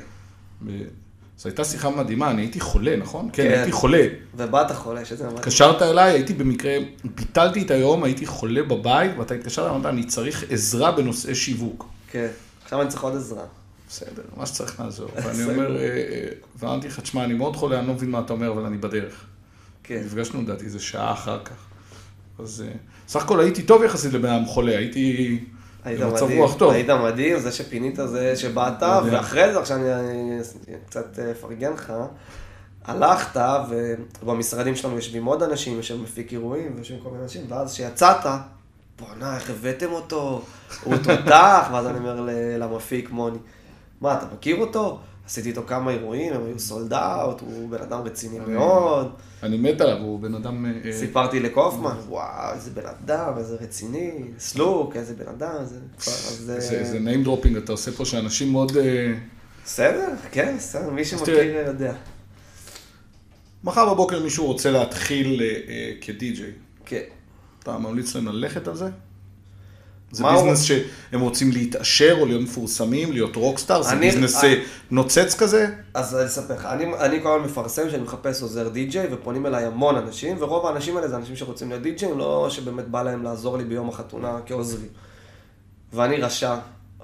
זו 1.38 1.49
הייתה 1.49 1.63
שיחה 1.63 1.89
מדהימה, 1.89 2.32
אני 2.32 2.41
הייתי 2.41 2.60
חולה, 2.60 2.95
נכון? 2.95 3.29
כן, 3.34 3.43
כן 3.43 3.58
הייתי 3.58 3.71
חולה. 3.71 4.08
ובאת 4.36 4.71
חולה, 4.71 5.06
שזה 5.06 5.23
מדהים. 5.23 5.38
התקשרת 5.38 5.82
אליי, 5.82 6.12
הייתי 6.12 6.34
במקרה, 6.34 6.77
ביטלתי 7.03 7.62
את 7.62 7.71
היום, 7.71 8.03
הייתי 8.03 8.25
חולה 8.25 8.63
בבית, 8.63 9.12
ואתה 9.17 9.34
התקשרת, 9.34 9.71
אמרת, 9.71 9.86
אני 9.86 10.03
צריך 10.03 10.43
עזרה 10.49 10.91
בנושאי 10.91 11.36
שיווק. 11.36 11.86
כן, 12.12 12.27
עכשיו 12.63 12.82
אני 12.82 12.89
צריך 12.89 13.03
עוד 13.03 13.15
עזרה. 13.15 13.43
בסדר, 13.93 14.23
מה 14.38 14.45
שצריך 14.45 14.79
לעזור. 14.79 15.10
ואני 15.23 15.43
אומר, 15.43 15.77
אה, 15.77 15.84
אה, 15.84 16.27
ואמרתי 16.56 16.88
לך, 16.88 16.99
תשמע, 16.99 17.23
אני 17.23 17.34
מאוד 17.34 17.56
חולה, 17.56 17.79
אני 17.79 17.88
לא 17.88 17.93
מבין 17.93 18.12
מה 18.12 18.19
אתה 18.19 18.34
אומר, 18.34 18.51
אבל 18.51 18.65
אני 18.65 18.77
בדרך. 18.77 19.25
כן. 19.84 20.01
נפגשנו 20.06 20.41
לדעתי 20.41 20.65
איזה 20.65 20.79
שעה 20.79 21.12
אחר 21.12 21.39
כך. 21.43 21.56
אז 22.39 22.63
אה, 22.67 22.73
סך 23.08 23.23
הכל 23.23 23.39
הייתי 23.39 23.63
טוב 23.63 23.84
יחסית 23.84 24.13
לבן 24.13 24.29
אדם 24.29 24.45
חולה, 24.45 24.77
הייתי 24.77 25.39
במצב 25.86 26.27
רוח 26.38 26.58
טוב. 26.58 26.71
היית 26.71 26.89
מדהים, 26.89 27.39
זה 27.39 27.51
שפינית 27.51 27.95
זה 28.06 28.36
שבאת, 28.36 28.82
ואחרי 28.82 29.53
זה, 29.53 29.60
עכשיו 29.60 29.77
אני 29.77 30.39
קצת 30.86 31.19
אפרגן 31.19 31.73
לך, 31.73 31.93
הלכת, 32.86 33.41
ובמשרדים 34.23 34.75
שלנו 34.75 34.95
יושבים 34.95 35.25
עוד 35.25 35.43
אנשים, 35.43 35.77
יושב 35.77 36.01
מפיק 36.01 36.32
אירועים, 36.32 36.71
ויושבים 36.75 36.99
כל 37.03 37.10
מיני 37.10 37.23
אנשים, 37.23 37.45
ואז 37.49 37.73
כשיצאת, 37.73 38.25
בואנה, 38.99 39.36
איך 39.36 39.49
הבאתם 39.49 39.91
אותו? 39.91 40.41
הוא 40.84 40.95
תותח, 40.97 41.67
ואז 41.71 41.88
אני 41.88 41.97
אומר 41.97 42.27
למפיק 42.58 43.10
מוני, 43.10 43.38
מה, 44.04 44.13
אתה 44.13 44.26
מכיר 44.34 44.56
אותו? 44.56 45.00
עשיתי 45.26 45.50
איתו 45.50 45.63
כמה 45.68 45.92
אירועים, 45.92 46.34
הם 46.34 46.46
היו 46.46 46.60
סולד 46.60 46.94
אאוט, 46.94 47.42
הוא 47.42 47.70
בן 47.70 47.82
אדם 47.82 48.02
רציני 48.02 48.39
מאוד. 48.48 49.12
אני 49.44 49.58
מת 49.58 49.82
עליו, 49.82 49.98
הוא 49.98 50.20
בן 50.20 50.36
אדם... 50.36 50.66
אה, 50.66 50.72
אה, 50.86 50.94
סיפרתי 50.94 51.39
לקופמן, 51.39 51.96
וואו, 52.08 52.54
איזה 52.54 52.72
בן 52.72 52.86
אדם, 52.86 53.34
איזה 53.38 53.56
רציני, 53.62 54.12
סלוק, 54.39 54.96
איזה 54.96 55.13
בן 55.13 55.28
אדם, 55.28 55.56
זה... 56.00 56.60
זה 56.60 57.00
name 57.06 57.28
dropping, 57.28 57.58
אתה 57.58 57.72
עושה 57.72 57.92
פה 57.92 58.06
שאנשים 58.06 58.52
מאוד... 58.52 58.78
אה, 58.78 59.13
בסדר, 59.66 60.10
כן, 60.32 60.56
בסדר, 60.58 60.89
מי 60.89 61.06
שמכיר 61.06 61.68
יודע. 61.68 61.94
מחר 63.63 63.94
בבוקר 63.94 64.24
מישהו 64.24 64.46
רוצה 64.46 64.72
להתחיל 64.72 65.42
כדי-ג'יי. 66.02 66.52
כן. 66.86 67.04
אתה 67.60 67.78
ממליץ 67.78 68.16
להם 68.16 68.28
ללכת 68.28 68.68
על 68.68 68.76
זה? 68.76 68.89
זה 70.13 70.23
ביזנס 70.23 70.69
הוא... 70.69 70.80
שהם 71.12 71.21
רוצים 71.21 71.52
להתעשר 71.52 72.17
או 72.19 72.26
להיות 72.26 72.41
מפורסמים, 72.41 73.12
להיות 73.12 73.36
rockstar, 73.36 73.82
זה 73.82 73.95
ביזנס 73.95 74.43
אני... 74.43 74.56
נוצץ 74.91 75.36
כזה? 75.36 75.67
אז 75.93 76.15
אני 76.15 76.26
אספר 76.26 76.54
לך, 76.54 76.65
אני, 76.65 76.86
אני 76.99 77.23
כל 77.23 77.30
הזמן 77.30 77.45
מפרסם 77.45 77.89
שאני 77.89 78.04
מחפש 78.04 78.41
עוזר 78.41 78.69
די-ג'יי 78.69 79.08
ופונים 79.12 79.45
אליי 79.45 79.65
המון 79.65 79.95
אנשים, 79.95 80.38
ורוב 80.39 80.65
האנשים 80.65 80.97
האלה 80.97 81.08
זה 81.08 81.15
אנשים 81.15 81.36
שרוצים 81.36 81.69
להיות 81.69 81.84
די-ג'יי, 81.84 82.10
לא 82.17 82.49
שבאמת 82.49 82.88
בא 82.88 83.04
להם 83.04 83.23
לעזור 83.23 83.58
לי 83.58 83.63
ביום 83.63 83.89
החתונה 83.89 84.39
כעוזרים. 84.45 84.89
ואני 85.93 86.17
רשע, 86.17 86.56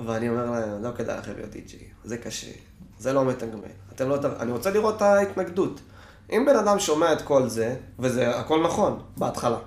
ואני 0.05 0.29
אומר 0.29 0.51
להם, 0.51 0.83
לא 0.83 0.89
כדאי 0.97 1.17
לכם 1.17 1.31
להיות 1.35 1.51
די-ג'יי, 1.51 1.79
זה 2.03 2.17
קשה, 2.17 2.51
זה 2.99 3.13
לא 3.13 3.25
מתגמל. 3.25 3.61
אתם 3.95 4.09
לא... 4.09 4.17
אני 4.39 4.51
רוצה 4.51 4.69
לראות 4.71 4.97
את 4.97 5.01
ההתנגדות. 5.01 5.79
אם 6.31 6.45
בן 6.45 6.55
אדם 6.55 6.79
שומע 6.79 7.13
את 7.13 7.21
כל 7.21 7.47
זה, 7.47 7.75
וזה 7.99 8.39
הכל 8.39 8.63
נכון, 8.63 8.99
בהתחלה. 9.17 9.57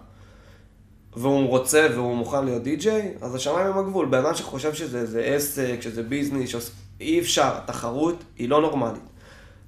והוא 1.16 1.48
רוצה 1.48 1.88
והוא 1.94 2.16
מוכן 2.16 2.44
להיות 2.44 2.62
די-ג'יי, 2.62 3.14
אז 3.20 3.34
השמיים 3.34 3.66
הם 3.66 3.78
הגבול. 3.78 4.06
בן 4.06 4.18
אדם 4.18 4.34
שחושב 4.34 4.74
שזה 4.74 5.20
עסק, 5.24 5.76
שזה 5.80 6.02
ביזנס, 6.02 6.48
שעוש... 6.48 6.70
אי 7.00 7.20
אפשר, 7.20 7.50
התחרות 7.56 8.24
היא 8.38 8.48
לא 8.48 8.60
נורמלית. 8.60 9.02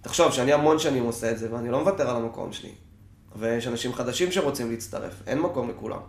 תחשוב 0.02 0.32
שאני 0.32 0.52
המון 0.52 0.78
שנים 0.78 1.04
עושה 1.04 1.30
את 1.30 1.38
זה 1.38 1.48
ואני 1.52 1.70
לא 1.70 1.80
מוותר 1.80 2.10
על 2.10 2.16
המקום 2.16 2.52
שלי. 2.52 2.70
ויש 3.36 3.68
אנשים 3.68 3.92
חדשים 3.92 4.32
שרוצים 4.32 4.70
להצטרף, 4.70 5.12
אין 5.26 5.40
מקום 5.40 5.70
לכולם. 5.70 6.00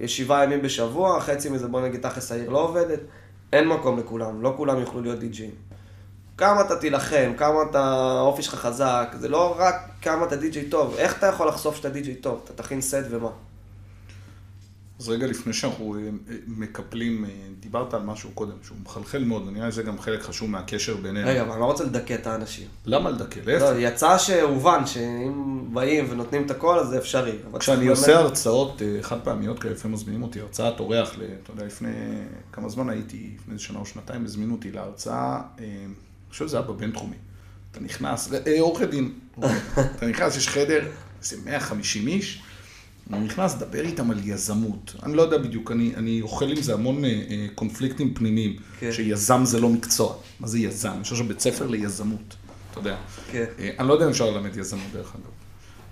יש 0.00 0.16
שבעה 0.16 0.44
ימים 0.44 0.62
בשבוע, 0.62 1.20
חצי 1.20 1.48
מזה 1.48 1.68
בוא 1.68 1.80
נגיד 1.80 2.00
תכלס 2.00 2.32
העיר 2.32 2.50
לא 2.50 2.64
עובדת, 2.64 3.00
אין 3.52 3.68
מקום 3.68 3.98
לכולם, 3.98 4.42
לא 4.42 4.54
כולם 4.56 4.80
יוכלו 4.80 5.02
להיות 5.02 5.18
די-ג'יים. 5.18 5.50
כמה 6.36 6.60
אתה 6.60 6.76
תילחם, 6.76 7.32
כמה 7.36 7.62
אתה, 7.70 7.84
האופי 8.18 8.42
שלך 8.42 8.54
חזק, 8.54 9.14
זה 9.18 9.28
לא 9.28 9.54
רק 9.58 9.74
כמה 10.02 10.24
אתה 10.26 10.36
די-ג'יי 10.36 10.68
טוב, 10.68 10.94
איך 10.98 11.18
אתה 11.18 11.26
יכול 11.26 11.48
לחשוף 11.48 11.76
שאתה 11.76 11.88
די-ג'יי 11.88 12.14
טוב, 12.14 12.40
אתה 12.44 12.62
תכין 12.62 12.80
סט 12.80 13.04
ומה. 13.10 13.30
אז 15.00 15.08
רגע 15.08 15.26
לפני 15.26 15.52
שאנחנו 15.52 15.94
אה, 15.94 16.00
אה, 16.00 16.36
מקפלים, 16.46 17.24
אה, 17.24 17.30
דיברת 17.60 17.94
על 17.94 18.02
משהו 18.02 18.30
קודם, 18.34 18.52
שהוא 18.62 18.76
מחלחל 18.84 19.24
מאוד, 19.24 19.48
ונראה 19.48 19.66
לי 19.66 19.72
זה 19.72 19.82
גם 19.82 19.98
חלק 19.98 20.22
חשוב 20.22 20.50
מהקשר 20.50 20.96
בינינו. 20.96 21.28
רגע, 21.28 21.42
אבל 21.42 21.50
אני 21.50 21.60
לא 21.60 21.64
רוצה 21.64 21.84
לדכא 21.84 22.14
את 22.14 22.26
האנשים. 22.26 22.66
למה 22.86 23.10
לדכא? 23.10 23.40
לא, 23.46 23.52
להפך. 23.52 23.76
יצא 23.78 24.18
שהובן 24.18 24.86
שאם 24.86 25.64
באים 25.72 26.06
ונותנים 26.10 26.46
את 26.46 26.50
הכל, 26.50 26.78
אז 26.78 26.88
זה 26.88 26.98
אפשרי. 26.98 27.32
כשאני 27.58 27.88
עושה 27.88 28.06
באמת- 28.06 28.18
הרצאות 28.20 28.82
חד 29.02 29.20
פעמיות 29.24 29.58
כאלה, 29.58 29.74
לפעמים 29.74 29.94
מזמינים 29.94 30.22
אותי, 30.22 30.40
הרצאת 30.40 30.80
אורח, 30.80 31.14
אתה 31.42 31.50
יודע, 31.52 31.64
לפני 31.64 31.90
כמה 32.52 32.68
זמן 32.68 32.88
הייתי, 32.88 33.30
לפני 33.40 33.54
איזה 33.54 33.64
שנה 33.64 33.78
או 33.78 33.86
שנתיים, 33.86 34.24
הזמינו 34.24 34.54
אותי 34.54 34.72
להרצאה, 34.72 35.40
אה, 35.60 35.64
אני 35.64 35.94
חושב 36.30 36.48
שזה 36.48 36.56
היה 36.56 36.66
בבינתחומי. 36.66 37.16
אתה 37.70 37.80
נכנס, 37.80 38.30
עורכי 38.60 38.86
דין, 38.86 39.12
אתה 39.96 40.06
נכנס, 40.06 40.36
יש 40.36 40.48
חדר, 40.48 40.84
איזה 41.22 41.36
150 41.44 42.08
איש, 42.08 42.42
אני 43.12 43.24
נכנס, 43.24 43.54
דבר 43.54 43.80
איתם 43.80 44.10
על 44.10 44.18
יזמות. 44.24 44.94
אני 45.02 45.16
לא 45.16 45.22
יודע 45.22 45.38
בדיוק, 45.38 45.72
אני, 45.72 45.92
אני 45.96 46.20
אוכל 46.22 46.50
עם 46.50 46.62
זה 46.62 46.74
המון 46.74 47.04
אה, 47.04 47.10
אה, 47.10 47.46
קונפליקטים 47.54 48.14
פנימיים, 48.14 48.56
כן. 48.80 48.92
שיזם 48.92 49.44
זה 49.44 49.60
לא 49.60 49.68
מקצוע. 49.68 50.14
מה 50.40 50.48
זה 50.48 50.58
יזם? 50.58 51.00
יש 51.02 51.12
עכשיו 51.12 51.26
בית 51.26 51.40
ספר 51.40 51.66
ליזמות, 51.66 52.36
אתה 52.70 52.78
יודע. 52.80 52.96
כן. 53.32 53.44
אה, 53.58 53.70
אני 53.78 53.88
לא 53.88 53.92
יודע 53.92 54.04
אם 54.04 54.10
אפשר 54.10 54.30
ללמד 54.30 54.56
יזמות 54.56 54.92
דרך 54.92 55.14
אגב, 55.14 55.30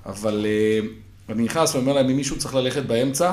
אבל 0.07 0.46
אה, 0.46 0.88
אני 1.29 1.42
נכנס 1.42 1.74
ואומר 1.74 1.92
להם, 1.92 2.09
אם 2.09 2.16
מישהו 2.16 2.38
צריך 2.38 2.55
ללכת 2.55 2.83
באמצע, 2.83 3.33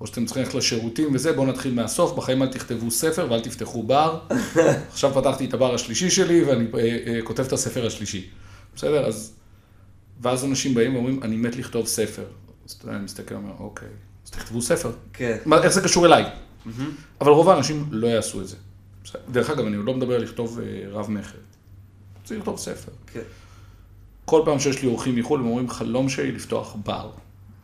או 0.00 0.06
שאתם 0.06 0.24
צריכים 0.24 0.42
ללכת 0.42 0.54
לשירותים 0.54 1.14
וזה, 1.14 1.32
בואו 1.32 1.46
נתחיל 1.46 1.74
מהסוף, 1.74 2.16
בחיים 2.16 2.42
אל 2.42 2.48
תכתבו 2.48 2.90
ספר 2.90 3.26
ואל 3.30 3.40
תפתחו 3.40 3.82
בר. 3.82 4.18
עכשיו 4.92 5.14
פתחתי 5.14 5.44
את 5.44 5.54
הבר 5.54 5.74
השלישי 5.74 6.10
שלי 6.10 6.44
ואני 6.44 6.64
אה, 6.74 6.78
אה, 7.06 7.22
כותב 7.24 7.44
את 7.44 7.52
הספר 7.52 7.86
השלישי. 7.86 8.26
בסדר? 8.76 9.06
אז... 9.06 9.32
ואז 10.20 10.44
אנשים 10.44 10.74
באים 10.74 10.94
ואומרים, 10.94 11.22
אני 11.22 11.36
מת 11.36 11.56
לכתוב 11.56 11.86
ספר. 11.86 12.24
אז 12.66 12.72
אתה 12.72 12.84
יודע, 12.84 12.96
אני 12.96 13.04
מסתכל 13.04 13.34
ואומר, 13.34 13.52
אוקיי, 13.58 13.88
אז 14.26 14.30
תכתבו 14.30 14.62
ספר. 14.62 14.90
כן. 15.12 15.36
מה, 15.46 15.62
איך 15.62 15.72
זה 15.72 15.80
קשור 15.80 16.06
אליי? 16.06 16.24
אבל 17.20 17.30
רוב 17.30 17.48
האנשים 17.48 17.86
לא 17.90 18.06
יעשו 18.06 18.40
את 18.40 18.48
זה. 18.48 18.56
דרך 19.30 19.50
אגב, 19.50 19.66
אני 19.66 19.76
לא 19.76 19.94
מדבר 19.94 20.14
על 20.14 20.22
לכתוב 20.22 20.60
אה, 20.60 20.88
רב 20.90 21.10
מכר. 21.10 21.38
צריך 22.24 22.40
לכתוב 22.40 22.58
ספר. 22.58 22.92
כן. 23.06 23.20
כל 24.24 24.42
פעם 24.44 24.58
שיש 24.58 24.82
לי 24.82 24.88
אורחים 24.88 25.16
מחו"ל, 25.16 25.40
הם 25.40 25.46
אומרים, 25.46 25.70
חלום 25.70 26.08
שלי 26.08 26.32
לפתוח 26.32 26.76
בר. 26.84 27.10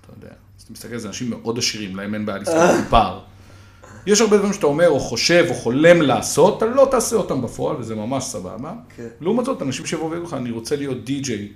אתה 0.00 0.12
יודע. 0.16 0.34
אז 0.58 0.62
אתה 0.62 0.72
מסתכל, 0.72 0.98
זה 0.98 1.08
אנשים 1.08 1.30
מאוד 1.30 1.58
עשירים, 1.58 1.96
להם 1.96 2.14
אין 2.14 2.26
בעיה 2.26 2.38
לפתוח 2.38 2.70
בר. 2.90 3.20
יש 4.06 4.20
הרבה 4.20 4.36
דברים 4.36 4.52
שאתה 4.52 4.66
אומר, 4.66 4.88
או 4.88 5.00
חושב, 5.00 5.46
או 5.48 5.54
חולם 5.54 6.02
לעשות, 6.02 6.56
אתה 6.56 6.66
לא 6.66 6.88
תעשה 6.90 7.16
אותם 7.16 7.42
בפועל, 7.42 7.76
וזה 7.76 7.94
ממש 7.94 8.24
סבבה. 8.24 8.72
כן. 8.96 9.08
לעומת 9.20 9.44
זאת, 9.44 9.62
אנשים 9.62 9.86
שיבואו 9.86 10.10
ויגידו 10.10 10.26
לך, 10.26 10.34
אני 10.34 10.50
רוצה 10.50 10.76
להיות 10.76 11.04
די-ג'יי. 11.04 11.48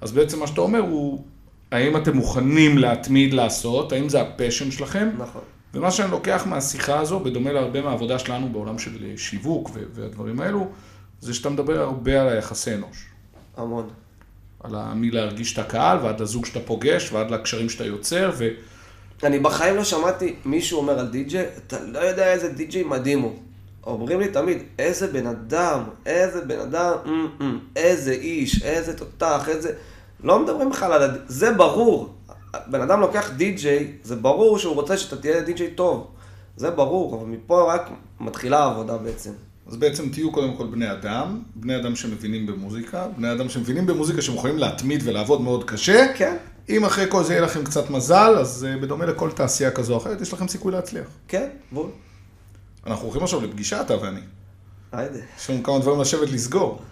אז 0.00 0.12
בעצם 0.12 0.40
מה 0.40 0.46
שאתה 0.46 0.60
אומר 0.60 0.78
הוא, 0.78 1.24
האם 1.72 1.96
אתם 1.96 2.16
מוכנים 2.16 2.78
להתמיד 2.78 3.34
לעשות, 3.34 3.92
האם 3.92 4.08
זה 4.08 4.20
הפשן 4.20 4.70
שלכם? 4.70 5.08
נכון. 5.18 5.42
ומה 5.74 5.90
שאני 5.90 6.10
לוקח 6.10 6.42
מהשיחה 6.46 6.98
הזו, 7.00 7.20
בדומה 7.20 7.52
להרבה 7.52 7.82
מהעבודה 7.82 8.18
שלנו 8.18 8.48
בעולם 8.48 8.78
של 8.78 9.16
שיווק 9.16 9.70
והדברים 9.94 10.40
האלו, 10.40 10.68
זה 11.20 11.34
שאתה 11.34 11.50
מדבר 11.50 11.80
הרבה 11.80 12.22
על 12.22 12.28
היחסי 12.28 12.74
אנוש. 12.74 13.06
המון. 13.56 13.88
על 14.64 14.74
ה- 14.74 14.94
מלהרגיש 14.94 15.52
את 15.52 15.58
הקהל, 15.58 15.98
ועד 16.02 16.20
לזוג 16.20 16.46
שאתה 16.46 16.60
פוגש, 16.60 17.12
ועד 17.12 17.30
לקשרים 17.30 17.68
שאתה 17.68 17.84
יוצר, 17.84 18.32
ו... 18.38 18.48
אני 19.22 19.38
בחיים 19.38 19.76
לא 19.76 19.84
שמעתי 19.84 20.34
מישהו 20.44 20.78
אומר 20.78 20.98
על 20.98 21.06
די-ג'יי, 21.06 21.46
אתה 21.66 21.76
לא 21.80 21.98
יודע 21.98 22.32
איזה 22.32 22.48
די-ג'יי 22.48 22.82
מדהים 22.84 23.20
הוא. 23.20 23.32
אומרים 23.86 24.20
לי 24.20 24.28
תמיד, 24.28 24.58
איזה 24.78 25.06
בן 25.06 25.26
אדם, 25.26 25.80
איזה 26.06 26.44
בן 26.44 26.60
אדם, 26.60 26.92
אמ, 27.06 27.26
אמ, 27.40 27.58
איזה 27.76 28.12
איש, 28.12 28.62
איזה 28.62 28.96
תותח, 28.96 29.48
איזה... 29.48 29.72
לא 30.24 30.44
מדברים 30.44 30.70
בכלל 30.70 30.92
על. 30.92 31.10
זה 31.28 31.52
ברור. 31.52 32.14
בן 32.66 32.80
אדם 32.80 33.00
לוקח 33.00 33.30
די-ג'יי, 33.36 33.92
זה 34.02 34.16
ברור 34.16 34.58
שהוא 34.58 34.74
רוצה 34.74 34.96
שאתה 34.96 35.16
תהיה 35.16 35.40
די-ג'יי 35.40 35.70
טוב. 35.70 36.06
זה 36.56 36.70
ברור, 36.70 37.16
אבל 37.16 37.26
מפה 37.26 37.74
רק 37.74 37.90
מתחילה 38.20 38.58
העבודה 38.58 38.96
בעצם. 38.96 39.30
אז 39.68 39.76
בעצם 39.76 40.08
תהיו 40.08 40.32
קודם 40.32 40.56
כל 40.56 40.66
בני 40.66 40.92
אדם, 40.92 41.42
בני 41.54 41.76
אדם 41.76 41.96
שמבינים 41.96 42.46
במוזיקה, 42.46 43.06
בני 43.16 43.32
אדם 43.32 43.48
שמבינים 43.48 43.86
במוזיקה 43.86 44.18
יכולים 44.34 44.58
להתמיד 44.58 45.02
ולעבוד 45.04 45.40
מאוד 45.40 45.64
קשה. 45.64 46.06
כן, 46.16 46.36
אם 46.68 46.84
אחרי 46.84 47.04
כל 47.08 47.24
זה 47.24 47.32
יהיה 47.32 47.42
לכם 47.42 47.64
קצת 47.64 47.90
מזל, 47.90 48.36
אז 48.38 48.66
אה, 48.68 48.76
בדומה 48.76 49.06
לכל 49.06 49.30
תעשייה 49.30 49.70
כזו 49.70 49.92
או 49.92 49.98
אחרת, 49.98 50.20
יש 50.20 50.32
לכם 50.32 50.48
סיכוי 50.48 50.72
להצליח. 50.72 51.06
כן, 51.28 51.48
בול. 51.72 51.90
אנחנו 52.86 53.04
הולכים 53.04 53.22
עכשיו 53.22 53.40
לפגישה, 53.40 53.80
אתה 53.80 54.02
ואני. 54.02 54.20
היידה, 54.92 55.18
יש 55.38 55.50
לנו 55.50 55.62
כמה 55.62 55.78
דברים 55.78 56.00
לשבת 56.00 56.30
לסגור. 56.30 56.82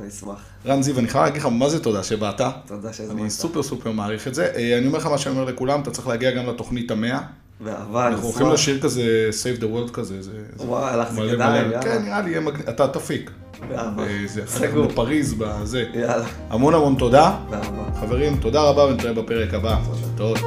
אני 0.00 0.08
אשמח. 0.08 0.36
רן 0.66 0.82
זיו, 0.82 0.98
אני 0.98 1.08
חייב 1.08 1.24
להגיד 1.24 1.40
לך 1.40 1.46
מה 1.46 1.68
זה 1.68 1.82
תודה 1.82 2.02
שבאת. 2.02 2.40
תודה 2.66 2.92
שהזמנת. 2.92 3.20
אני 3.20 3.30
סופר 3.30 3.62
סופר 3.62 3.90
מעריך 3.92 4.28
את 4.28 4.34
זה. 4.34 4.46
אה, 4.56 4.78
אני 4.78 4.86
אומר 4.86 4.98
לך 4.98 5.06
מה 5.06 5.18
שאני 5.18 5.34
אומר 5.34 5.44
לכולם, 5.44 5.80
אתה 5.80 5.90
צריך 5.90 6.08
להגיע 6.08 6.30
גם 6.30 6.46
לתוכנית 6.46 6.90
המאה. 6.90 7.20
באהבה, 7.60 8.06
אנחנו 8.08 8.26
הולכים. 8.26 8.50
לשיר 8.50 8.80
כזה 8.80 9.02
Save 9.42 9.60
the 9.60 9.64
World 9.64 9.90
כזה. 9.92 10.22
זה- 10.22 10.30
וואי, 10.58 10.96
מלא 11.14 11.32
כדאי. 11.34 11.58
יאללה. 11.58 11.82
כן, 11.82 12.02
נראה 12.04 12.20
לי. 12.22 12.34
אתה 12.68 12.88
תפיק. 12.88 13.30
באהבה. 13.68 14.02
אה, 14.02 14.24
סגור. 14.46 14.86
בפריז, 14.86 15.34
בזה. 15.38 15.84
יאללה, 15.94 16.26
המון 16.50 16.74
המון 16.74 16.94
תודה. 16.98 17.36
באהבה. 17.50 18.00
חברים, 18.00 18.36
תודה 18.36 18.62
רבה 18.62 18.84
ונתראה 18.84 19.12
בפרק 19.12 19.54
הבא. 19.54 19.78
תודה. 20.16 20.40